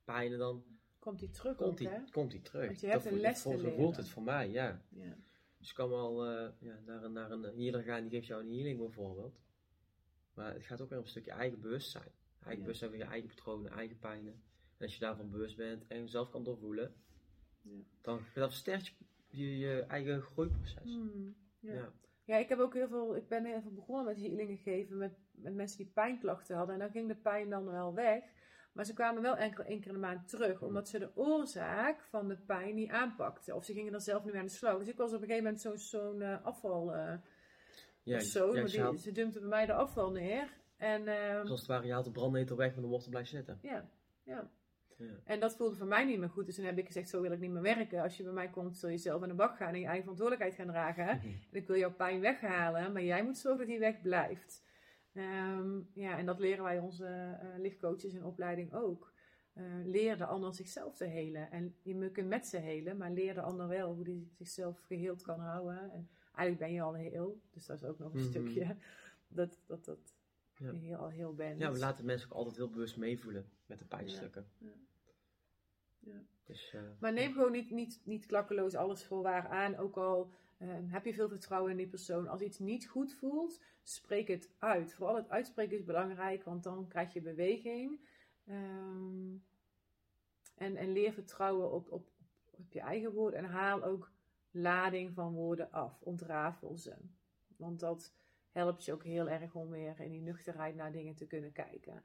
pijnen, 0.03 0.37
dan 0.39 0.63
Komt 0.99 1.19
die 1.19 1.29
terug 1.29 1.55
komt 1.55 1.69
ook, 1.69 1.77
die, 1.77 1.87
hè? 1.87 1.97
komt 2.11 2.31
die 2.31 2.41
terug. 2.41 2.65
Want 2.65 2.79
je 2.79 2.87
hebt 2.87 3.03
Dat 3.03 3.11
een 3.13 3.19
les 3.19 3.41
zo 3.41 3.57
voelt 3.57 3.95
het 3.95 4.09
voor 4.09 4.23
mij, 4.23 4.49
ja. 4.49 4.81
Ja. 4.89 5.15
Dus 5.57 5.69
ik 5.69 5.75
kan 5.75 5.89
wel 5.89 6.25
eh, 6.25 6.49
ja, 6.59 6.79
naar, 6.85 7.03
een, 7.03 7.11
naar 7.13 7.31
een 7.31 7.43
healer 7.43 7.81
gaan, 7.83 8.01
die 8.01 8.11
geeft 8.11 8.27
jou 8.27 8.41
een 8.43 8.51
healing 8.53 8.77
bijvoorbeeld. 8.79 9.39
Maar 10.33 10.53
het 10.53 10.63
gaat 10.65 10.81
ook 10.81 10.89
weer 10.89 10.97
om 10.97 11.03
een 11.03 11.09
stukje 11.09 11.31
eigen 11.31 11.61
bewustzijn. 11.61 12.11
Eigen 12.39 12.55
Ja. 12.55 12.61
bewustzijn 12.61 12.89
van 12.89 13.00
je 13.00 13.05
eigen 13.05 13.29
patronen, 13.29 13.71
eigen 13.71 14.00
pijnen. 14.00 14.33
En 14.77 14.85
als 14.85 14.93
je 14.93 15.00
daarvan 15.00 15.29
bewust 15.29 15.57
bent 15.57 15.88
en 15.88 16.00
jezelf 16.00 16.29
kan 16.29 16.43
doorvoelen, 16.43 16.93
Ja. 17.61 17.71
dan 18.01 18.19
dat 18.33 18.50
versterkt 18.50 18.93
je, 19.29 19.57
je, 19.57 19.81
eigen 19.81 20.21
groeiproces. 20.21 20.83
Hmm, 20.83 21.35
ja. 21.59 21.73
Ja. 21.73 21.91
Ja, 22.23 22.38
ik 22.38 22.50
heb 22.50 22.59
ook 22.59 22.73
heel 22.73 22.88
veel, 22.88 23.15
ik 23.15 23.27
ben 23.27 23.45
heel 23.45 23.61
veel 23.61 23.73
begonnen 23.73 24.05
met 24.05 24.17
healingen 24.17 24.57
geven 24.57 24.97
met, 24.97 25.17
met 25.31 25.53
mensen 25.55 25.77
die 25.77 25.91
pijnklachten 25.93 26.55
hadden. 26.55 26.73
En 26.75 26.81
dan 26.81 26.91
ging 26.91 27.07
de 27.07 27.15
pijn 27.15 27.50
dan 27.50 27.65
wel 27.65 27.93
weg. 27.93 28.23
Maar 28.73 28.85
ze 28.85 28.93
kwamen 28.93 29.21
wel 29.21 29.35
enkel 29.38 29.63
één 29.63 29.79
keer 29.79 29.88
in 29.88 29.93
de 29.93 30.00
maand 30.00 30.27
terug, 30.29 30.61
omdat 30.61 30.89
ze 30.89 31.00
de 31.00 31.15
oorzaak 31.15 32.01
van 32.01 32.27
de 32.27 32.38
pijn 32.38 32.75
niet 32.75 32.89
aanpakten. 32.89 33.55
Of 33.55 33.65
ze 33.65 33.73
gingen 33.73 33.93
er 33.93 34.01
zelf 34.01 34.23
meer 34.23 34.38
aan 34.38 34.45
de 34.45 34.51
slag. 34.51 34.77
Dus 34.77 34.88
ik 34.88 34.97
was 34.97 35.13
op 35.13 35.21
een 35.21 35.27
gegeven 35.27 35.43
moment 35.43 35.61
zo'n 35.61 35.77
zo'n 35.77 36.21
eh, 36.21 36.45
afval 36.45 36.95
eh, 36.95 37.13
Ja, 38.03 38.17
die, 38.17 38.98
ze 38.98 39.12
dumpte 39.12 39.39
bij 39.39 39.50
mij 39.50 39.65
de 39.65 39.74
afval 39.74 40.12
neer. 40.12 40.60
En 40.77 41.08
ehm, 41.08 41.46
Zoals 41.46 41.60
het 41.60 41.70
ware, 41.70 41.86
je 41.86 41.91
haalt 41.91 42.05
de 42.05 42.12
brandnetel 42.12 42.58
weg, 42.58 42.74
maar 42.74 42.81
de 42.81 42.89
wortel 42.89 43.10
blijft 43.10 43.29
zitten. 43.29 43.60
ja, 43.62 43.89
ja. 44.24 44.51
Ja. 45.01 45.20
En 45.24 45.39
dat 45.39 45.55
voelde 45.55 45.75
voor 45.75 45.88
mij 45.88 46.05
niet 46.05 46.20
meer 46.20 46.29
goed. 46.29 46.46
Dus 46.46 46.55
toen 46.55 46.65
heb 46.65 46.77
ik 46.77 46.86
gezegd, 46.86 47.10
zo 47.10 47.22
wil 47.22 47.31
ik 47.31 47.39
niet 47.39 47.51
meer 47.51 47.62
werken. 47.62 48.01
Als 48.01 48.17
je 48.17 48.24
bij 48.24 48.34
mij 48.34 48.50
komt, 48.50 48.77
zul 48.77 48.89
je 48.89 48.98
zelf 48.98 49.22
aan 49.22 49.27
de 49.27 49.36
bak 49.36 49.55
gaan 49.55 49.74
en 49.74 49.79
je 49.79 49.86
eigen 49.86 50.01
verantwoordelijkheid 50.01 50.55
gaan 50.55 50.74
dragen. 50.74 51.08
En 51.10 51.40
ik 51.51 51.68
wil 51.68 51.77
jouw 51.77 51.94
pijn 51.94 52.22
weghalen, 52.22 52.92
maar 52.92 53.03
jij 53.03 53.24
moet 53.24 53.37
zorgen 53.37 53.59
dat 53.59 53.70
die 53.70 53.79
weg 53.79 54.01
blijft. 54.01 54.64
Ehm, 55.14 55.79
ja, 55.94 56.18
en 56.18 56.25
dat 56.25 56.40
leren 56.40 56.64
wij 56.64 56.79
onze 56.79 57.05
eh, 57.42 57.48
lichtcoaches 57.57 58.14
in 58.14 58.24
opleiding 58.24 58.74
ook. 58.74 59.14
Eh, 59.53 59.64
leer 59.83 60.18
de 60.18 60.25
ander 60.25 60.53
zichzelf 60.53 60.96
te 60.96 61.05
helen. 61.05 61.51
En 61.51 61.75
je 61.81 62.11
kunt 62.11 62.27
met 62.27 62.48
ze 62.48 62.57
helen, 62.57 62.98
maar 62.98 63.11
leer 63.11 63.33
de 63.33 63.42
ander 63.42 63.68
wel 63.68 63.94
hoe 63.94 64.03
die 64.03 64.31
zichzelf 64.33 64.81
geheeld 64.81 65.22
kan 65.22 65.40
houden. 65.40 65.92
En 65.92 66.09
eigenlijk 66.35 66.57
ben 66.59 66.74
je 66.74 66.81
al 66.81 66.94
heel, 66.94 67.41
dus 67.51 67.65
dat 67.65 67.77
is 67.81 67.83
ook 67.87 68.00
nog 68.00 68.13
een 68.13 68.20
Mhm. 68.20 68.29
stukje 68.29 68.75
dat, 69.27 69.59
dat, 69.65 69.85
dat 69.85 70.15
Ja. 70.57 70.74
heel, 70.74 70.98
al 70.98 71.09
heel 71.09 71.33
bent. 71.33 71.59
ja, 71.59 71.72
we 71.72 71.77
laten 71.77 72.05
mensen 72.05 72.29
ook 72.29 72.35
altijd 72.37 72.55
heel 72.55 72.70
bewust 72.70 72.98
meevoelen 72.98 73.50
met 73.65 73.79
de 73.79 73.85
pijnstukken. 73.85 74.48
Ja. 74.57 74.70
Ja. 76.00 76.22
Dus, 76.44 76.74
eh, 76.74 76.81
Maar 77.00 77.13
neem 77.13 77.33
gewoon 77.33 77.51
niet, 77.51 77.72
niet, 77.72 78.01
niet 78.03 78.25
klakkeloos 78.25 78.75
alles 78.75 79.03
voor 79.05 79.22
waar 79.22 79.48
aan. 79.48 79.75
Ook 79.75 79.98
al 79.98 80.31
ehm, 80.57 80.85
heb 80.87 81.05
je 81.05 81.13
veel 81.13 81.29
vertrouwen 81.29 81.72
in 81.72 81.77
die 81.77 81.87
persoon. 81.87 82.27
Als 82.27 82.41
iets 82.41 82.59
niet 82.59 82.87
goed 82.87 83.13
voelt, 83.13 83.59
spreek 83.83 84.27
het 84.27 84.50
uit. 84.57 84.94
Vooral 84.94 85.15
het 85.15 85.29
uitspreken 85.29 85.77
is 85.77 85.83
belangrijk, 85.83 86.44
want 86.44 86.63
dan 86.63 86.87
krijg 86.87 87.13
je 87.13 87.22
beweging. 87.22 88.00
Ehm, 88.46 89.35
en, 90.55 90.75
en 90.75 90.91
leer 90.91 91.13
vertrouwen 91.13 91.72
op, 91.72 91.91
op, 91.91 92.09
op 92.51 92.72
je 92.72 92.79
eigen 92.79 93.11
woorden. 93.11 93.39
En 93.39 93.46
haal 93.46 93.83
ook 93.83 94.10
lading 94.51 95.14
van 95.14 95.33
woorden 95.33 95.72
af. 95.72 96.01
Ontrafel 96.01 96.77
ze. 96.77 96.96
Want 97.57 97.79
dat 97.79 98.14
helpt 98.50 98.85
je 98.85 98.94
ook 98.94 99.03
heel 99.03 99.29
erg 99.29 99.55
om 99.55 99.70
weer 99.70 100.00
in 100.00 100.11
die 100.11 100.22
nuchterheid 100.22 100.75
naar 100.75 100.92
dingen 100.92 101.16
te 101.16 101.25
kunnen 101.25 101.51
kijken. 101.51 102.03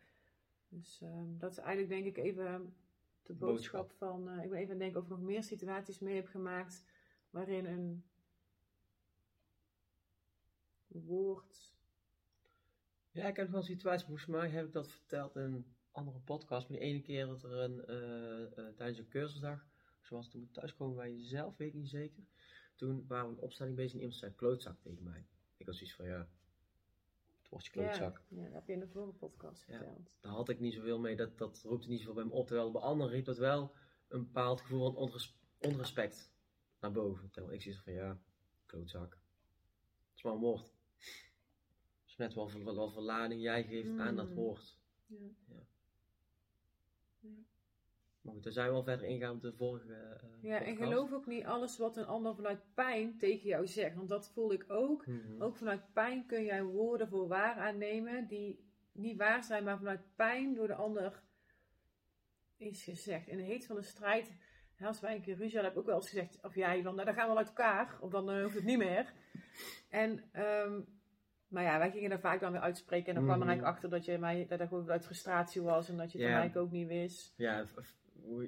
Dus 0.68 1.00
ehm, 1.02 1.38
dat 1.38 1.50
is 1.50 1.58
eigenlijk 1.58 1.88
denk 1.88 2.16
ik 2.16 2.24
even 2.24 2.74
de 3.22 3.34
boodschap, 3.34 3.92
van... 3.92 4.28
eh, 4.28 4.44
ik 4.44 4.50
ben 4.50 4.58
even 4.58 4.62
aan 4.62 4.68
het 4.68 4.78
denken 4.78 4.98
of 5.00 5.04
ik 5.04 5.10
nog 5.10 5.20
meer 5.20 5.42
situaties 5.42 5.98
mee 5.98 6.14
heb 6.14 6.26
gemaakt 6.26 6.84
waarin 7.30 7.64
een 7.66 8.04
woord... 10.86 11.74
ja, 13.10 13.26
ik 13.26 13.36
heb 13.36 13.44
nog 13.44 13.50
wel 13.50 13.60
een 13.60 13.66
situatie, 13.66 14.06
volgens 14.06 14.26
mij 14.26 14.48
heb 14.48 14.66
ik 14.66 14.72
dat 14.72 14.90
verteld 14.90 15.36
in 15.36 15.42
een 15.42 15.66
andere 15.92 16.18
podcast. 16.18 16.68
Maar 16.68 16.78
die 16.78 16.86
ene 16.86 17.00
keer 17.00 17.26
dat 17.26 17.42
er 17.42 17.52
een, 17.52 17.84
eh, 17.84 18.42
eh, 18.42 18.74
tijdens 18.74 18.98
een 18.98 19.08
cursusdag, 19.08 19.66
zoals 20.00 20.30
toen 20.30 20.40
we 20.40 20.50
thuiskomen 20.50 20.96
bij 20.96 21.12
jezelf, 21.12 21.56
weet 21.56 21.68
ik 21.68 21.74
niet 21.74 21.88
zeker. 21.88 22.22
Toen 22.76 23.04
waren 23.06 23.28
we 23.28 23.32
een 23.36 23.42
opstelling 23.42 23.76
bezig 23.76 23.92
en 23.92 23.98
iemand 23.98 24.18
zei 24.18 24.34
klootzak 24.34 24.80
tegen 24.80 25.02
mij. 25.02 25.26
Ik 25.56 25.66
was 25.66 25.76
zoiets 25.76 25.96
van, 25.96 26.04
ja, 26.06 26.28
het 27.40 27.48
wordt 27.48 27.64
je 27.64 27.70
klootzak. 27.70 28.22
Ja, 28.28 28.36
ja, 28.36 28.44
dat 28.44 28.52
heb 28.52 28.66
je 28.66 28.72
in 28.72 28.80
de 28.80 28.88
vorige 28.88 29.12
podcast 29.18 29.64
Ja. 29.66 29.76
verteld. 29.76 30.10
Daar 30.20 30.32
had 30.32 30.48
ik 30.48 30.60
niet 30.60 30.74
zoveel 30.74 30.98
mee, 30.98 31.16
dat, 31.16 31.38
dat 31.38 31.62
roepte 31.62 31.88
niet 31.88 31.98
zoveel 31.98 32.14
bij 32.14 32.24
me 32.24 32.30
op. 32.32 32.46
Terwijl 32.46 32.70
bij 32.70 32.80
anderen 32.80 33.12
riep 33.12 33.24
dat 33.24 33.38
wel 33.38 33.74
een 34.08 34.24
bepaald 34.24 34.60
gevoel 34.60 34.84
van 34.92 34.96
onres- 34.96 35.38
onrespect 35.58 36.30
naar 36.80 36.92
boven. 36.92 37.30
Terwijl 37.30 37.54
ik 37.54 37.62
zoiets 37.62 37.82
van, 37.82 37.92
ja, 37.92 38.20
klootzak. 38.66 39.12
Het 39.12 40.16
is 40.16 40.22
maar 40.22 40.32
een 40.32 40.38
woord. 40.40 40.74
Het 40.98 42.06
is 42.06 42.16
net 42.16 42.34
wel 42.34 42.74
wat 42.74 42.92
voor 42.92 43.02
lading 43.02 43.42
jij 43.42 43.64
geeft 43.64 43.98
aan 43.98 44.16
dat 44.16 44.28
Mm. 44.28 44.34
woord. 44.34 44.78
Ja. 45.48 45.66
Maar 48.26 48.34
goed, 48.34 48.44
daar 48.44 48.52
zijn 48.52 48.66
we 48.66 48.72
wel 48.72 48.82
verder 48.84 49.06
ingegaan 49.06 49.34
op 49.34 49.42
de 49.42 49.52
vorige 49.52 49.92
eh 49.94 50.28
Ja, 50.40 50.60
en 50.62 50.76
geloof 50.76 51.12
ook 51.12 51.26
niet 51.26 51.44
alles 51.44 51.78
wat 51.78 51.96
een 51.96 52.06
ander 52.06 52.34
vanuit 52.34 52.60
pijn 52.74 53.18
tegen 53.18 53.48
jou 53.48 53.66
zegt. 53.66 53.96
Want 53.96 54.08
dat 54.08 54.30
voel 54.32 54.52
ik 54.52 54.64
ook. 54.68 55.06
Mhm. 55.06 55.42
Ook 55.42 55.56
vanuit 55.56 55.92
pijn 55.92 56.26
kun 56.26 56.44
jij 56.44 56.62
woorden 56.62 57.08
voor 57.08 57.28
waar 57.28 57.56
aannemen 57.56 58.26
die 58.26 58.64
niet 58.92 59.16
waar 59.16 59.44
zijn, 59.44 59.64
maar 59.64 59.78
vanuit 59.78 60.00
pijn 60.16 60.54
door 60.54 60.66
de 60.66 60.74
ander 60.74 61.22
is 62.56 62.84
gezegd. 62.84 63.28
In 63.28 63.36
de 63.36 63.42
heet 63.42 63.66
van 63.66 63.76
de 63.76 63.82
strijd, 63.82 64.32
als 64.80 65.00
wij 65.00 65.14
een 65.14 65.22
keer 65.22 65.36
ruzie 65.36 65.58
hadden, 65.58 65.64
heb 65.64 65.72
ik 65.72 65.78
ook 65.78 65.86
wel 65.86 65.96
eens 65.96 66.08
gezegd, 66.08 66.38
of 66.42 66.54
jij 66.54 66.82
van, 66.82 66.94
nou 66.94 67.06
dan 67.06 67.14
gaan 67.14 67.30
we 67.30 67.36
uit 67.36 67.46
elkaar, 67.46 67.96
of 68.00 68.10
dan 68.10 68.30
eh, 68.30 68.42
hoeft 68.42 68.54
het 68.54 68.64
niet 68.64 68.78
meer. 68.78 69.12
En, 69.90 70.24
ehm, 70.32 70.80
maar 71.48 71.62
ja, 71.62 71.78
wij 71.78 71.90
gingen 71.90 72.10
daar 72.10 72.20
vaak 72.20 72.40
dan 72.40 72.52
weer 72.52 72.60
uitspreken 72.60 73.08
en 73.08 73.14
dan 73.14 73.24
kwam 73.24 73.34
er 73.34 73.40
Mhm. 73.40 73.48
eigenlijk 73.48 73.76
achter 73.76 73.90
dat, 73.90 74.04
je 74.04 74.18
mij, 74.18 74.46
dat 74.48 74.60
gewoon 74.68 74.90
uit 74.90 75.04
frustratie 75.04 75.62
was 75.62 75.88
en 75.88 75.96
dat 75.96 76.12
je 76.12 76.18
het 76.18 76.26
Ja. 76.28 76.34
eigenlijk 76.34 76.66
ook 76.66 76.72
niet 76.72 76.88
wist. 76.88 77.34
Ja, 77.36 77.66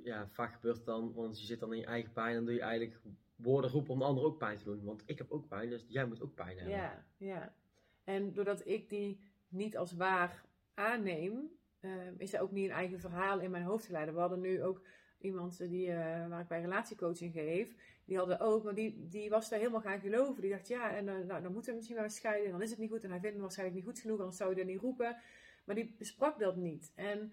ja, 0.03 0.29
vaak 0.29 0.55
gebeurt 0.55 0.85
dan, 0.85 1.13
want 1.15 1.41
je 1.41 1.47
zit 1.47 1.61
dan 1.61 1.73
in 1.73 1.79
je 1.79 1.87
eigen 1.87 2.13
pijn 2.13 2.35
dan 2.35 2.45
doe 2.45 2.55
je 2.55 2.61
eigenlijk 2.61 3.01
woorden 3.37 3.71
roepen 3.71 3.93
om 3.93 3.99
de 3.99 4.05
ander 4.05 4.25
ook 4.25 4.39
pijn 4.39 4.59
te 4.59 4.65
doen. 4.65 4.85
Want 4.85 5.03
ik 5.07 5.19
heb 5.19 5.31
ook 5.31 5.49
pijn, 5.49 5.71
dus 5.71 5.85
jij 5.89 6.07
moet 6.07 6.23
ook 6.23 6.35
pijn 6.35 6.57
hebben. 6.57 6.77
Ja, 6.77 7.05
ja. 7.17 7.55
En 8.05 8.33
doordat 8.33 8.67
ik 8.67 8.89
die 8.89 9.21
niet 9.49 9.77
als 9.77 9.93
waar 9.93 10.45
aanneem, 10.75 11.51
eh, 11.81 11.91
is 12.17 12.35
er 12.35 12.41
ook 12.41 12.53
niet 12.53 12.65
een 12.65 12.77
eigen 12.77 13.01
verhaal 13.01 13.41
in 13.41 13.51
mijn 13.51 13.65
hoofd 13.65 13.85
te 13.85 13.93
leiden. 13.93 14.15
We 14.15 14.21
hadden 14.21 14.41
nu 14.41 14.63
ook 14.63 14.83
iemand 15.21 15.59
die, 15.59 15.91
eh, 15.91 16.29
waar 16.29 16.41
ik 16.41 16.49
bij 16.49 16.61
relatiecoaching 16.61 17.33
geef, 17.33 17.75
die 18.05 18.17
hadden 18.17 18.41
ook, 18.41 18.65
maar 18.65 18.75
die, 18.75 19.09
die 19.09 19.31
was 19.31 19.49
daar 19.49 19.59
helemaal 19.59 19.81
gaan 19.81 20.01
geloven. 20.01 20.43
Die 20.43 20.51
dacht, 20.51 20.69
ja, 20.69 20.91
en 20.91 21.09
eh, 21.09 21.15
nou, 21.15 21.43
dan 21.43 21.53
moeten 21.53 21.71
we 21.71 21.77
misschien 21.77 21.97
maar 21.97 22.11
scheiden, 22.11 22.47
en 22.47 22.53
dan 22.53 22.63
is 22.63 22.71
het 22.71 22.79
niet 22.79 22.91
goed, 22.91 23.05
en 23.05 23.11
hij 23.11 23.19
vindt 23.19 23.35
het 23.35 23.43
waarschijnlijk 23.43 23.79
niet 23.79 23.89
goed 23.89 24.01
genoeg, 24.01 24.19
anders 24.19 24.37
zou 24.37 24.51
je 24.51 24.57
dat 24.57 24.67
niet 24.67 24.81
roepen. 24.81 25.17
Maar 25.65 25.75
die 25.75 25.95
besprak 25.99 26.39
dat 26.39 26.57
niet. 26.57 26.93
En 26.95 27.33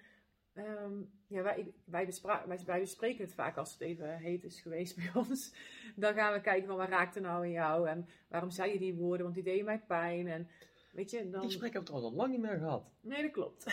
ehm, 0.56 0.94
ja, 1.28 1.42
wij, 1.42 1.74
wij, 1.86 2.06
bespra- 2.06 2.48
wij, 2.48 2.60
wij 2.66 2.80
bespreken 2.80 3.24
het 3.26 3.34
vaak 3.34 3.58
als 3.58 3.72
het 3.72 3.82
even 3.82 4.18
heet 4.18 4.44
is 4.44 4.62
geweest 4.62 4.96
bij 5.02 5.10
ons. 5.14 5.56
Dan 5.96 6.14
gaan 6.14 6.34
we 6.34 6.42
kijken 6.42 6.68
van, 6.68 6.78
wat 6.78 6.90
raakte 6.90 7.20
nou 7.20 7.46
in 7.46 7.52
jou? 7.52 7.88
En 7.90 8.08
waarom 8.28 8.50
zei 8.50 8.72
je 8.74 8.80
die 8.80 8.96
woorden? 8.96 9.24
Want 9.24 9.36
die 9.36 9.44
deden 9.44 9.66
mij 9.66 9.80
pijn. 9.88 10.28
En 10.28 10.48
weet 10.92 11.12
je, 11.12 11.30
dan... 11.30 11.42
Die 11.42 11.50
gesprek 11.50 11.74
hebben 11.74 11.82
we 11.82 11.86
trouwens 11.88 12.12
al 12.12 12.18
lang 12.18 12.32
niet 12.32 12.42
meer 12.42 12.58
gehad. 12.60 12.92
Nee, 13.02 13.22
dat 13.22 13.32
klopt. 13.32 13.66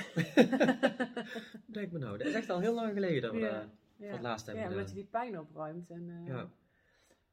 Denk 1.66 1.92
me 1.92 1.98
nou, 1.98 2.18
dat 2.18 2.26
is 2.26 2.34
echt 2.34 2.50
al 2.50 2.60
heel 2.60 2.74
lang 2.74 2.92
geleden 2.92 3.22
dat 3.22 3.32
we 3.32 3.38
Ja, 3.38 3.50
dat 3.50 3.68
voor 3.98 4.08
het 4.08 4.20
laatst 4.20 4.46
hebben 4.46 4.64
Ja, 4.64 4.70
omdat 4.70 4.88
je 4.88 4.94
die 4.94 5.04
pijn 5.10 5.38
opruimt. 5.38 5.90
En, 5.90 6.08
eh, 6.10 6.26
Ja. 6.26 6.50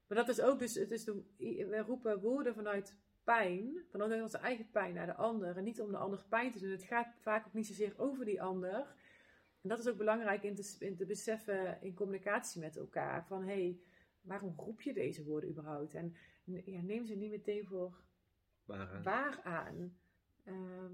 Maar 0.08 0.18
dat 0.18 0.30
is 0.30 0.42
ook 0.42 0.60
dus, 0.60 0.76
het 0.76 0.92
is 0.92 1.04
de, 1.04 1.24
we 1.70 1.84
roepen 1.88 2.20
woorden 2.20 2.54
vanuit 2.54 2.96
pijn, 3.24 3.86
vanuit 3.92 4.22
onze 4.22 4.38
eigen 4.38 4.70
pijn 4.72 4.94
naar 4.94 5.06
de 5.06 5.16
ander. 5.16 5.58
En 5.58 5.64
niet 5.64 5.82
om 5.82 5.92
de 5.92 5.98
ander 5.98 6.26
pijn 6.30 6.52
te 6.52 6.60
doen. 6.60 6.70
Het 6.70 6.84
gaat 6.84 7.08
vaak 7.22 7.48
ook 7.48 7.54
niet 7.54 7.68
zozeer 7.68 7.94
over 7.98 8.26
die 8.26 8.42
ander. 8.42 8.86
En 9.62 9.70
dat 9.70 9.80
is 9.80 9.88
ook 9.88 9.98
belangrijk 9.98 10.44
in 10.44 10.56
te, 10.56 10.76
in 10.80 10.96
te 10.96 11.06
beseffen 11.06 11.82
in 11.82 11.94
communicatie 11.94 12.62
met 12.62 12.78
elkaar. 12.78 13.26
Van 13.26 13.42
hé, 13.44 13.48
hey, 13.54 13.80
waarom 14.22 14.54
roep 14.58 14.82
je 14.82 14.94
deze 14.94 15.24
woorden 15.24 15.50
überhaupt? 15.50 15.94
En 15.94 16.16
ja, 16.66 16.82
neem 16.82 17.06
ze 17.06 17.16
niet 17.16 17.32
meteen 17.32 17.66
voor 17.66 17.98
Waaraan. 18.66 19.04
waar 19.04 19.40
aan. 19.44 19.98
Ehm, 20.44 20.94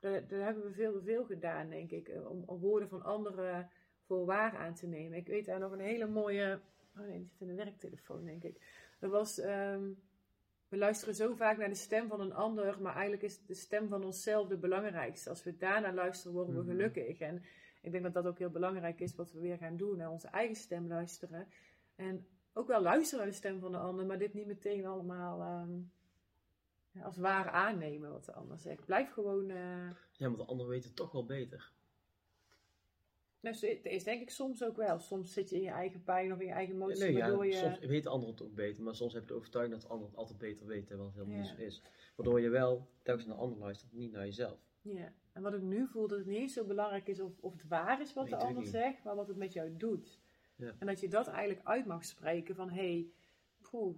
daar, 0.00 0.26
daar 0.28 0.44
hebben 0.44 0.64
we 0.64 0.72
veel 0.72 1.02
veel 1.02 1.24
gedaan, 1.24 1.68
denk 1.70 1.90
ik, 1.90 2.08
eh, 2.08 2.30
om, 2.30 2.42
om 2.46 2.58
woorden 2.60 2.88
van 2.88 3.02
anderen 3.02 3.70
voor 4.06 4.24
waar 4.24 4.56
aan 4.56 4.74
te 4.74 4.86
nemen. 4.86 5.18
Ik 5.18 5.26
weet 5.26 5.44
daar 5.44 5.58
nog 5.60 5.72
een 5.72 5.80
hele 5.80 6.06
mooie. 6.06 6.60
Oh 6.98 7.06
nee, 7.06 7.18
die 7.18 7.28
zit 7.28 7.40
in 7.40 7.46
de 7.46 7.54
werktelefoon, 7.64 8.24
denk 8.24 8.42
ik. 8.44 8.60
Dat 9.00 9.10
was. 9.10 9.38
ehm, 9.38 9.90
we 10.68 10.76
luisteren 10.78 11.14
zo 11.14 11.34
vaak 11.34 11.58
naar 11.58 11.68
de 11.68 11.74
stem 11.74 12.08
van 12.08 12.20
een 12.20 12.32
ander, 12.34 12.82
maar 12.82 12.92
eigenlijk 12.92 13.22
is 13.22 13.44
de 13.46 13.54
stem 13.54 13.88
van 13.88 14.04
onszelf 14.04 14.48
de 14.48 14.56
belangrijkste. 14.56 15.28
Als 15.28 15.42
we 15.44 15.56
daarnaar 15.56 15.94
luisteren, 15.94 16.32
worden 16.32 16.54
we 16.54 16.60
Mhm. 16.60 16.70
gelukkig. 16.70 17.18
En 17.20 17.42
ik 17.82 17.90
denk 17.92 18.02
dat 18.02 18.14
dat 18.14 18.26
ook 18.26 18.38
heel 18.38 18.50
belangrijk 18.50 19.00
is 19.00 19.14
wat 19.14 19.32
we 19.32 19.40
weer 19.40 19.56
gaan 19.56 19.76
doen, 19.76 19.96
naar 19.96 20.10
onze 20.10 20.28
eigen 20.28 20.56
stem 20.56 20.86
luisteren. 20.88 21.48
En 21.96 22.26
ook 22.52 22.66
wel 22.66 22.82
luisteren 22.82 23.18
naar 23.24 23.32
de 23.32 23.38
stem 23.38 23.60
van 23.60 23.72
de 23.72 23.78
ander, 23.78 24.06
maar 24.06 24.18
dit 24.18 24.34
niet 24.34 24.46
meteen 24.46 24.86
allemaal 24.86 25.40
ehm, 25.40 25.80
als 27.04 27.16
waar 27.16 27.48
aannemen 27.50 28.10
wat 28.12 28.24
de 28.24 28.32
ander 28.32 28.58
zegt. 28.58 28.84
Blijf 28.84 29.10
gewoon. 29.12 29.50
eh 29.50 29.90
Ja, 30.12 30.28
maar 30.28 30.36
de 30.36 30.44
anderen 30.44 30.70
weten 30.70 30.86
het 30.88 30.96
toch 30.96 31.12
wel 31.12 31.24
beter. 31.24 31.72
nou, 33.40 33.56
het 33.56 33.84
is 33.84 34.04
denk 34.04 34.20
ik 34.22 34.30
soms 34.30 34.64
ook 34.64 34.76
wel. 34.76 34.98
Soms 34.98 35.32
zit 35.32 35.50
je 35.50 35.56
in 35.56 35.62
je 35.62 35.70
eigen 35.70 36.02
pijn 36.02 36.32
of 36.32 36.40
in 36.40 36.46
je 36.46 36.52
eigen 36.52 36.74
emotie, 36.74 37.04
Nee, 37.04 37.12
ja, 37.12 37.42
je. 37.42 37.52
soms 37.52 37.78
weten 37.78 38.10
anderen 38.10 38.34
het 38.34 38.44
ook 38.44 38.54
beter, 38.54 38.82
maar 38.82 38.94
soms 38.94 39.12
heb 39.12 39.22
je 39.22 39.28
de 39.28 39.34
overtuiging 39.34 39.74
dat 39.80 39.86
de 39.88 39.92
ander 39.94 40.08
het 40.08 40.16
altijd 40.16 40.38
beter 40.38 40.66
weet, 40.66 40.86
terwijl 40.86 41.08
het 41.08 41.16
helemaal 41.18 41.38
niet 41.38 41.48
Ja. 41.48 41.54
zo 41.56 41.60
is. 41.62 41.82
Waardoor 42.16 42.40
je 42.40 42.48
wel 42.48 42.88
telkens 43.02 43.26
naar 43.26 43.36
de 43.36 43.42
ander 43.42 43.58
luistert, 43.58 43.92
niet 43.92 44.12
naar 44.12 44.24
jezelf. 44.24 44.58
Ja, 44.82 45.12
en 45.32 45.42
wat 45.42 45.54
ik 45.54 45.62
nu 45.62 45.86
voel, 45.86 46.08
dat 46.08 46.18
het 46.18 46.26
niet 46.26 46.38
eens 46.38 46.52
zo 46.52 46.64
belangrijk 46.64 47.08
is 47.08 47.20
of, 47.20 47.32
of 47.40 47.52
het 47.52 47.68
waar 47.68 48.00
is 48.00 48.14
wat 48.14 48.30
Nee, 48.30 48.38
de 48.38 48.44
ander 48.44 48.66
zegt, 48.66 49.04
maar 49.04 49.14
wat 49.14 49.28
het 49.28 49.36
met 49.36 49.52
jou 49.52 49.76
doet. 49.76 50.20
Ja. 50.56 50.74
En 50.78 50.86
dat 50.86 51.00
je 51.00 51.08
dat 51.08 51.28
eigenlijk 51.28 51.66
uit 51.66 51.86
mag 51.86 52.04
spreken 52.04 52.54
van, 52.54 52.70
hé, 52.70 52.92
hey, 52.92 53.10
poeh, 53.70 53.96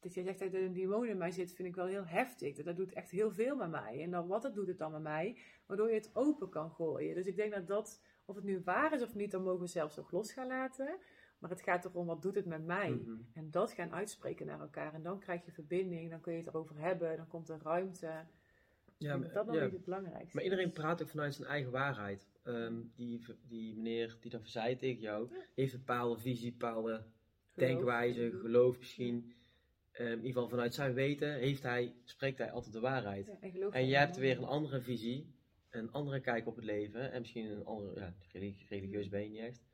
dat 0.00 0.14
je 0.14 0.22
zegt 0.22 0.38
dat 0.38 0.52
er 0.52 0.62
een 0.62 0.72
demon 0.72 1.06
in 1.06 1.18
mij 1.18 1.30
zit, 1.30 1.52
vind 1.52 1.68
ik 1.68 1.74
wel 1.74 1.86
heel 1.86 2.06
heftig. 2.06 2.56
Dat, 2.56 2.64
dat 2.64 2.76
doet 2.76 2.92
echt 2.92 3.10
heel 3.10 3.30
veel 3.30 3.56
met 3.56 3.70
mij. 3.70 4.02
En 4.02 4.10
dan, 4.10 4.26
wat 4.26 4.42
dat 4.42 4.54
doet 4.54 4.66
het 4.66 4.78
dan 4.78 4.92
met 4.92 5.02
mij, 5.02 5.38
waardoor 5.66 5.88
je 5.88 5.94
het 5.94 6.10
open 6.12 6.48
kan 6.48 6.70
gooien. 6.70 7.14
Dus 7.14 7.26
ik 7.26 7.36
denk 7.36 7.52
dat 7.52 7.66
dat, 7.66 8.02
of 8.24 8.34
het 8.34 8.44
nu 8.44 8.62
waar 8.64 8.92
is 8.92 9.02
of 9.02 9.14
niet, 9.14 9.30
dan 9.30 9.42
mogen 9.42 9.60
we 9.60 9.66
zelfs 9.66 9.96
nog 9.96 10.10
los 10.10 10.32
gaan 10.32 10.46
laten. 10.46 10.98
Maar 11.38 11.50
het 11.50 11.62
gaat 11.62 11.84
erom, 11.84 12.06
wat 12.06 12.22
doet 12.22 12.34
het 12.34 12.46
met 12.46 12.64
mij? 12.64 12.90
Mhm. 12.90 13.16
En 13.32 13.50
dat 13.50 13.72
gaan 13.72 13.92
uitspreken 13.92 14.46
naar 14.46 14.60
elkaar. 14.60 14.94
En 14.94 15.02
dan 15.02 15.18
krijg 15.18 15.44
je 15.44 15.52
verbinding, 15.52 16.10
dan 16.10 16.20
kun 16.20 16.32
je 16.32 16.38
het 16.38 16.48
erover 16.48 16.78
hebben, 16.78 17.16
dan 17.16 17.28
komt 17.28 17.48
er 17.48 17.60
ruimte. 17.62 18.26
Ja, 18.98 19.08
denk 19.12 19.24
maar, 19.24 19.32
dat 19.34 19.46
nog 19.46 19.54
ja, 19.54 19.62
niet 19.64 19.72
het 19.72 19.84
belangrijkste. 19.84 20.34
maar 20.36 20.44
iedereen 20.44 20.66
is. 20.66 20.72
praat 20.72 21.02
ook 21.02 21.08
vanuit 21.08 21.34
zijn 21.34 21.48
eigen 21.48 21.70
waarheid. 21.70 22.28
Ehm, 22.42 22.74
die, 22.94 23.24
die 23.48 23.74
meneer 23.76 24.16
die 24.20 24.30
dat 24.30 24.46
zei 24.48 24.76
tegen 24.76 25.00
jou, 25.00 25.28
Ja. 25.34 25.44
heeft 25.54 25.72
een 25.72 25.78
bepaalde 25.78 26.20
visie, 26.20 26.50
bepaalde 26.50 26.90
Geloof. 26.92 27.68
denkwijze, 27.70 28.30
geloof 28.40 28.78
misschien. 28.78 29.32
Ehm, 29.92 30.06
in 30.06 30.16
ieder 30.16 30.32
geval 30.32 30.48
vanuit 30.48 30.74
zijn 30.74 30.94
weten 30.94 31.34
heeft 31.34 31.62
hij, 31.62 31.94
spreekt 32.04 32.38
hij 32.38 32.50
altijd 32.50 32.72
de 32.72 32.80
waarheid. 32.80 33.26
Ja, 33.40 33.70
en 33.70 33.86
jij 33.86 34.00
hebt 34.00 34.16
weer 34.16 34.30
een 34.30 34.36
ander. 34.36 34.50
andere 34.54 34.80
visie, 34.80 35.34
een 35.70 35.92
andere 35.92 36.20
kijk 36.20 36.46
op 36.46 36.56
het 36.56 36.64
leven. 36.64 37.12
En 37.12 37.20
misschien 37.20 37.46
een 37.46 37.64
andere, 37.64 38.00
ja, 38.00 38.14
religi- 38.32 38.66
religieus 38.68 39.08
ben 39.08 39.22
je 39.22 39.28
niet 39.28 39.40
echt. 39.40 39.64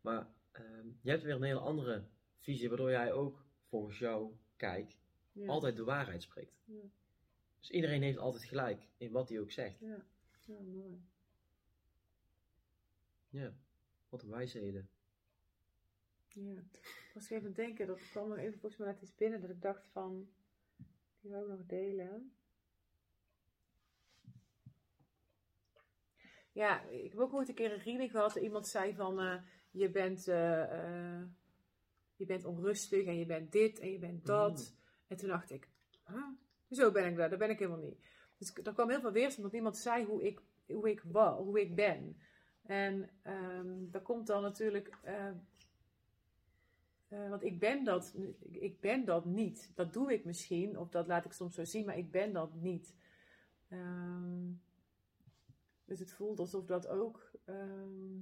Maar 0.00 0.26
ehm 0.52 0.86
je 1.00 1.10
hebt 1.10 1.22
weer 1.22 1.34
een 1.34 1.42
hele 1.42 1.58
andere 1.58 2.04
visie, 2.38 2.68
waardoor 2.68 2.90
jij 2.90 3.12
ook 3.12 3.44
volgens 3.68 3.98
jouw 3.98 4.38
kijk 4.56 4.96
Ja. 5.32 5.46
altijd 5.46 5.76
de 5.76 5.84
waarheid 5.84 6.22
spreekt. 6.22 6.58
Dus 7.58 7.70
iedereen 7.70 8.02
heeft 8.02 8.18
altijd 8.18 8.44
gelijk 8.44 8.88
in 8.96 9.12
wat 9.12 9.28
hij 9.28 9.40
ook 9.40 9.50
zegt. 9.50 9.80
Ja, 9.80 10.04
ja 10.44 10.60
mooi. 10.60 11.04
Ja, 13.28 13.54
wat 14.08 14.22
een 14.22 14.30
wijsheden. 14.30 14.88
Ja. 16.28 16.60
Ik 16.80 17.10
was 17.14 17.24
even 17.24 17.36
aan 17.36 17.44
het 17.44 17.56
denken, 17.56 17.86
dat 17.86 18.10
kwam 18.10 18.28
nog 18.28 18.38
even 18.38 18.58
volgens 18.58 18.76
mij 18.76 18.88
net 18.88 19.02
iets 19.02 19.14
binnen, 19.14 19.40
dat 19.40 19.50
ik 19.50 19.62
dacht 19.62 19.86
van, 19.86 20.28
die 21.20 21.30
wil 21.30 21.42
ik 21.42 21.48
nog 21.48 21.66
delen. 21.66 22.32
Ja, 26.56 26.82
ik 26.82 27.10
heb 27.10 27.20
ook 27.20 27.34
ooit 27.34 27.48
een 27.48 27.54
keer 27.54 27.72
een 27.72 27.82
reading 27.82 28.10
gehad. 28.10 28.34
dat 28.34 28.42
Iemand 28.42 28.68
zei 28.68 28.94
van, 28.94 29.20
eh, 29.20 29.42
je, 29.70 29.90
bent, 29.90 30.28
eh, 30.28 30.62
eh, 30.62 31.22
je 32.16 32.26
bent 32.26 32.44
onrustig 32.44 33.06
en 33.06 33.18
je 33.18 33.26
bent 33.26 33.52
dit 33.52 33.78
en 33.78 33.90
je 33.90 33.98
bent 33.98 34.26
dat. 34.26 34.74
En 35.06 35.16
toen 35.16 35.28
dacht 35.28 35.50
ik, 35.50 35.68
huh? 36.06 36.28
Zo 36.70 36.90
ben 36.90 37.06
ik 37.10 37.16
daar, 37.16 37.30
dat 37.30 37.38
ben 37.38 37.50
ik 37.50 37.58
helemaal 37.58 37.80
niet. 37.84 37.98
Dus 38.38 38.54
er 38.54 38.72
kwam 38.72 38.90
heel 38.90 39.00
veel 39.00 39.12
weerstand, 39.12 39.42
want 39.42 39.54
iemand 39.54 39.76
zei 39.76 40.04
hoe 40.04 40.22
ik, 40.26 40.40
hoe 40.66 40.90
ik, 40.90 41.02
hoe 41.36 41.60
ik 41.60 41.74
ben. 41.74 42.16
En 42.62 43.10
ehm 43.22 43.90
daar 43.90 44.02
komt 44.02 44.26
dan 44.26 44.42
natuurlijk... 44.42 44.98
eh, 45.02 45.28
eh, 47.08 47.28
want 47.30 47.42
ik 47.44 47.58
ben, 47.58 47.84
dat, 47.84 48.14
ik- 48.40 48.56
ik 48.56 48.80
ben 48.80 49.04
dat 49.04 49.24
niet. 49.24 49.70
Dat 49.74 49.92
doe 49.92 50.12
ik 50.12 50.24
misschien, 50.24 50.78
of 50.78 50.88
dat 50.88 51.06
laat 51.06 51.24
ik 51.24 51.32
soms 51.32 51.54
zo 51.54 51.64
zien, 51.64 51.86
maar 51.86 51.98
ik 51.98 52.10
ben 52.10 52.32
dat 52.32 52.54
niet. 52.54 52.94
Ehm, 53.68 54.50
dus 55.84 55.98
het 55.98 56.12
voelt 56.12 56.38
alsof 56.38 56.64
dat 56.66 56.86
ook. 56.88 57.30
ehm, 57.44 58.18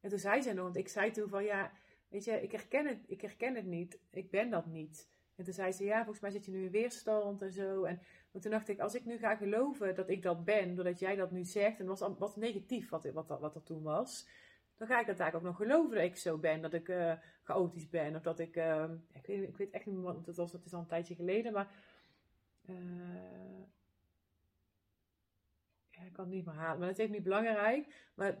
En 0.00 0.10
toen 0.10 0.18
zei 0.18 0.42
ze 0.42 0.52
nog, 0.52 0.64
want 0.64 0.76
ik 0.76 0.88
zei 0.88 1.10
toen 1.10 1.28
van 1.28 1.44
ja, 1.44 1.72
weet 2.08 2.24
je, 2.24 2.42
ik 2.42 2.52
herken, 2.52 2.86
het, 2.86 2.98
ik 3.06 3.20
herken 3.20 3.54
het 3.54 3.66
niet, 3.66 3.98
ik 4.10 4.30
ben 4.30 4.50
dat 4.50 4.66
niet. 4.66 5.08
En 5.38 5.44
toen 5.44 5.52
zei 5.52 5.72
ze 5.72 5.84
ja, 5.84 5.96
volgens 5.96 6.20
mij 6.20 6.30
zit 6.30 6.44
je 6.44 6.50
nu 6.50 6.64
in 6.64 6.70
weerstand 6.70 7.42
en 7.42 7.52
zo. 7.52 7.84
En 7.84 8.00
maar 8.30 8.42
toen 8.42 8.50
dacht 8.50 8.68
ik, 8.68 8.80
als 8.80 8.94
ik 8.94 9.04
nu 9.04 9.18
ga 9.18 9.36
geloven 9.36 9.94
dat 9.94 10.08
ik 10.08 10.22
dat 10.22 10.44
ben, 10.44 10.74
doordat 10.74 10.98
jij 10.98 11.16
dat 11.16 11.30
nu 11.30 11.44
zegt, 11.44 11.80
en 11.80 11.88
het 11.88 11.98
was 11.98 12.14
wat 12.18 12.36
negatief 12.36 12.88
wat, 12.88 13.10
wat, 13.10 13.28
wat 13.28 13.54
er 13.54 13.62
toen 13.62 13.82
was, 13.82 14.28
dan 14.76 14.88
ga 14.88 15.00
ik 15.00 15.06
dat 15.06 15.18
eigenlijk 15.18 15.34
ook 15.34 15.42
nog 15.42 15.68
geloven 15.68 15.96
dat 15.96 16.04
ik 16.04 16.16
zo 16.16 16.38
ben, 16.38 16.62
dat 16.62 16.72
ik 16.72 16.88
eh, 16.88 17.12
chaotisch 17.42 17.88
ben, 17.88 18.16
of 18.16 18.22
dat 18.22 18.38
ik, 18.38 18.56
eh, 18.56 18.90
ik, 19.12 19.26
weet, 19.26 19.48
ik 19.48 19.56
weet 19.56 19.70
echt 19.70 19.86
niet 19.86 19.94
meer 19.94 20.04
wat 20.04 20.26
het 20.26 20.36
was, 20.36 20.52
dat 20.52 20.64
is 20.64 20.74
al 20.74 20.80
een 20.80 20.86
tijdje 20.86 21.14
geleden, 21.14 21.52
maar 21.52 21.68
eh, 22.66 22.74
ik 25.90 26.12
kan 26.12 26.24
het 26.24 26.34
niet 26.34 26.44
meer 26.44 26.54
halen, 26.54 26.78
maar 26.78 26.88
dat 26.88 26.98
is 26.98 27.08
niet 27.08 27.22
belangrijk, 27.22 28.10
maar 28.14 28.38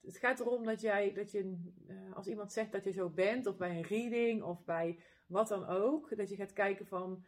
het 0.00 0.18
gaat 0.18 0.40
erom 0.40 0.64
dat 0.64 0.80
jij, 0.80 1.12
dat 1.12 1.30
je, 1.30 1.70
eh, 1.88 2.14
als 2.14 2.26
iemand 2.26 2.52
zegt 2.52 2.72
dat 2.72 2.84
je 2.84 2.92
zo 2.92 3.08
bent, 3.08 3.46
of 3.46 3.56
bij 3.56 3.70
een 3.70 3.82
reading, 3.82 4.42
of 4.42 4.64
bij 4.64 4.98
wat 5.28 5.48
dan 5.48 5.66
ook, 5.66 6.16
dat 6.16 6.28
je 6.28 6.36
gaat 6.36 6.52
kijken 6.52 6.86
van, 6.86 7.24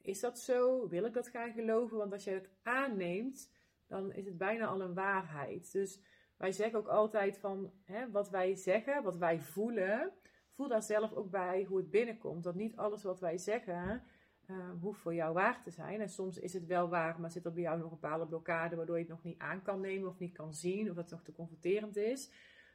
is 0.00 0.20
dat 0.20 0.38
zo? 0.38 0.88
Wil 0.88 1.04
ik 1.04 1.14
dat 1.14 1.28
gaan 1.28 1.52
geloven? 1.52 1.96
Want 1.96 2.12
als 2.12 2.24
je 2.24 2.30
het 2.30 2.50
aanneemt, 2.62 3.50
dan 3.86 4.12
is 4.12 4.26
het 4.26 4.38
bijna 4.38 4.66
al 4.66 4.80
een 4.80 4.94
waarheid. 4.94 5.72
Dus 5.72 6.00
wij 6.36 6.52
zeggen 6.52 6.78
ook 6.78 6.88
altijd 6.88 7.38
van, 7.38 7.72
hè, 7.84 8.10
wat 8.10 8.30
wij 8.30 8.54
zeggen, 8.54 9.02
wat 9.02 9.16
wij 9.16 9.40
voelen, 9.40 10.12
voel 10.50 10.68
daar 10.68 10.82
zelf 10.82 11.12
ook 11.12 11.30
bij 11.30 11.64
hoe 11.64 11.76
het 11.76 11.90
binnenkomt. 11.90 12.44
Dat 12.44 12.54
niet 12.54 12.76
alles 12.76 13.02
wat 13.02 13.20
wij 13.20 13.38
zeggen, 13.38 14.02
eh, 14.46 14.70
hoeft 14.80 15.00
voor 15.00 15.14
jou 15.14 15.32
waar 15.32 15.62
te 15.62 15.70
zijn. 15.70 16.00
En 16.00 16.08
soms 16.08 16.38
is 16.38 16.52
het 16.52 16.66
wel 16.66 16.88
waar, 16.88 17.20
maar 17.20 17.30
zit 17.30 17.44
er 17.44 17.52
bij 17.52 17.62
jou 17.62 17.78
nog 17.78 17.90
een 17.90 17.98
bepaalde 18.00 18.26
blokkade, 18.26 18.76
waardoor 18.76 18.96
je 18.96 19.02
het 19.02 19.12
nog 19.12 19.22
niet 19.22 19.38
aan 19.38 19.62
kan 19.62 19.80
nemen 19.80 20.08
of 20.08 20.18
niet 20.18 20.32
kan 20.32 20.54
zien, 20.54 20.88
of 20.88 20.94
dat 20.94 21.04
het 21.04 21.10
nog 21.10 21.22
te 21.22 21.32
confronterend 21.32 21.96
is. 21.96 22.30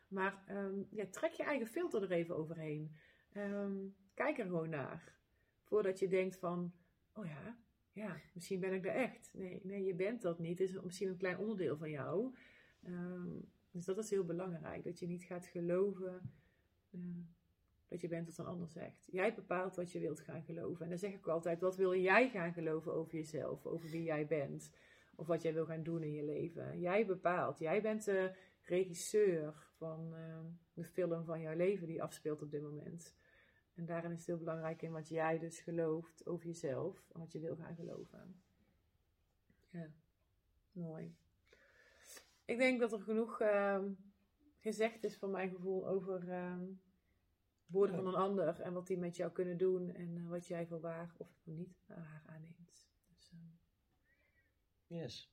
Maar 0.07 0.43
ehm, 0.45 0.83
ja, 0.89 1.05
trek 1.11 1.31
je 1.31 1.43
eigen 1.43 1.67
filter 1.67 2.03
er 2.03 2.11
even 2.11 2.35
overheen. 2.35 2.95
Ehm, 3.33 3.75
kijk 4.17 4.37
er 4.37 4.45
gewoon 4.45 4.69
naar. 4.69 5.15
Voordat 5.63 5.99
je 5.99 6.07
denkt 6.07 6.37
van, 6.37 6.73
oh 7.13 7.25
ja, 7.25 7.57
ja, 7.91 8.21
misschien 8.33 8.59
ben 8.59 8.73
ik 8.73 8.85
er 8.85 8.95
echt. 8.95 9.29
Nee, 9.33 9.59
nee, 9.63 9.83
je 9.83 9.93
bent 9.93 10.21
dat 10.21 10.39
niet. 10.39 10.59
Het 10.59 10.69
is 10.69 10.81
misschien 10.81 11.09
een 11.09 11.17
klein 11.17 11.37
onderdeel 11.37 11.77
van 11.77 11.89
jou. 11.89 12.35
Ehm, 12.83 13.29
dus 13.71 13.85
dat 13.85 13.97
is 13.97 14.09
heel 14.09 14.25
belangrijk. 14.25 14.83
Dat 14.83 14.99
je 14.99 15.07
niet 15.07 15.23
gaat 15.23 15.45
geloven 15.45 16.31
eh, 16.91 16.99
dat 17.87 18.01
je 18.01 18.07
bent 18.07 18.25
wat 18.25 18.37
een 18.37 18.51
ander 18.51 18.69
zegt. 18.69 19.03
Jij 19.05 19.33
bepaalt 19.33 19.75
wat 19.75 19.91
je 19.91 19.99
wilt 19.99 20.19
gaan 20.19 20.43
geloven. 20.43 20.83
En 20.83 20.89
dan 20.89 20.99
zeg 20.99 21.13
ik 21.13 21.27
altijd, 21.27 21.61
wat 21.61 21.75
wil 21.75 21.95
jij 21.95 22.29
gaan 22.29 22.53
geloven 22.53 22.93
over 22.93 23.13
jezelf? 23.13 23.65
Over 23.65 23.89
wie 23.89 24.03
jij 24.03 24.27
bent? 24.27 24.71
Of 25.15 25.27
wat 25.27 25.41
jij 25.41 25.53
wil 25.53 25.65
gaan 25.65 25.83
doen 25.83 26.03
in 26.03 26.13
je 26.13 26.23
leven? 26.23 26.79
Jij 26.79 27.05
bepaalt. 27.05 27.59
Jij 27.59 27.81
bent 27.81 28.05
de 28.05 28.35
regisseur 28.61 29.67
van 29.75 30.15
eh, 30.15 30.39
de 30.73 30.83
film 30.83 31.25
van 31.25 31.41
jouw 31.41 31.55
leven 31.55 31.87
die 31.87 32.03
afspeelt 32.03 32.41
op 32.41 32.51
dit 32.51 32.61
moment. 32.61 33.15
En 33.77 33.85
daarin 33.85 34.11
is 34.11 34.17
het 34.17 34.27
heel 34.27 34.37
belangrijk 34.37 34.81
in 34.81 34.91
wat 34.91 35.07
jij 35.09 35.39
dus 35.39 35.59
gelooft 35.59 36.25
over 36.25 36.45
jezelf. 36.45 37.09
En 37.13 37.19
wat 37.19 37.31
je 37.31 37.39
wil 37.39 37.55
gaan 37.55 37.75
geloven. 37.75 38.41
Ja, 39.69 39.91
mooi. 40.71 41.15
Ik 42.45 42.57
denk 42.57 42.79
dat 42.79 42.91
er 42.91 43.01
genoeg 43.01 43.39
ehm, 43.41 43.91
gezegd 44.59 45.03
is 45.03 45.17
van 45.17 45.31
mijn 45.31 45.49
gevoel 45.49 45.87
over 45.87 46.29
ehm, 46.29 46.65
woorden 47.65 47.95
Ja. 47.95 48.01
van 48.01 48.13
een 48.13 48.19
ander. 48.19 48.61
En 48.61 48.73
wat 48.73 48.87
die 48.87 48.97
met 48.97 49.15
jou 49.15 49.31
kunnen 49.31 49.57
doen. 49.57 49.93
En 49.93 50.17
eh, 50.17 50.29
wat 50.29 50.47
jij 50.47 50.67
voor 50.67 50.79
waar 50.79 51.13
of 51.17 51.29
voor 51.43 51.53
niet 51.53 51.83
waar 51.87 52.23
aanneemt. 52.25 52.87
Dus, 53.07 53.31
ehm, 53.31 53.39
Yes. 54.87 55.31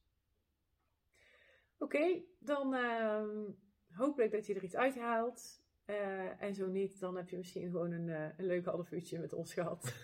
Oké, 1.78 2.22
dan 2.38 2.74
ehm, 2.74 3.50
hopelijk 3.92 4.32
dat 4.32 4.46
je 4.46 4.54
er 4.54 4.64
iets 4.64 4.76
uithaalt. 4.76 5.63
Eh, 5.84 6.42
en 6.42 6.54
zo 6.54 6.66
niet, 6.66 7.00
dan 7.00 7.16
heb 7.16 7.28
je 7.28 7.36
misschien 7.36 7.70
gewoon 7.70 7.92
een, 7.92 8.08
eh, 8.08 8.28
een 8.36 8.46
leuk 8.46 8.64
half 8.64 8.90
uurtje 8.90 9.18
met 9.18 9.32
ons 9.32 9.54
gehad. 9.54 9.84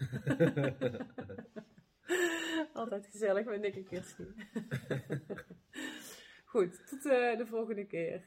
Altijd 2.72 3.06
gezellig 3.06 3.44
met 3.44 3.60
Nick 3.60 3.76
en 3.76 3.84
Kirsty. 3.84 4.24
Goed, 6.52 6.88
tot 6.88 7.06
eh, 7.06 7.38
de 7.38 7.46
volgende 7.46 7.86
keer. 7.86 8.24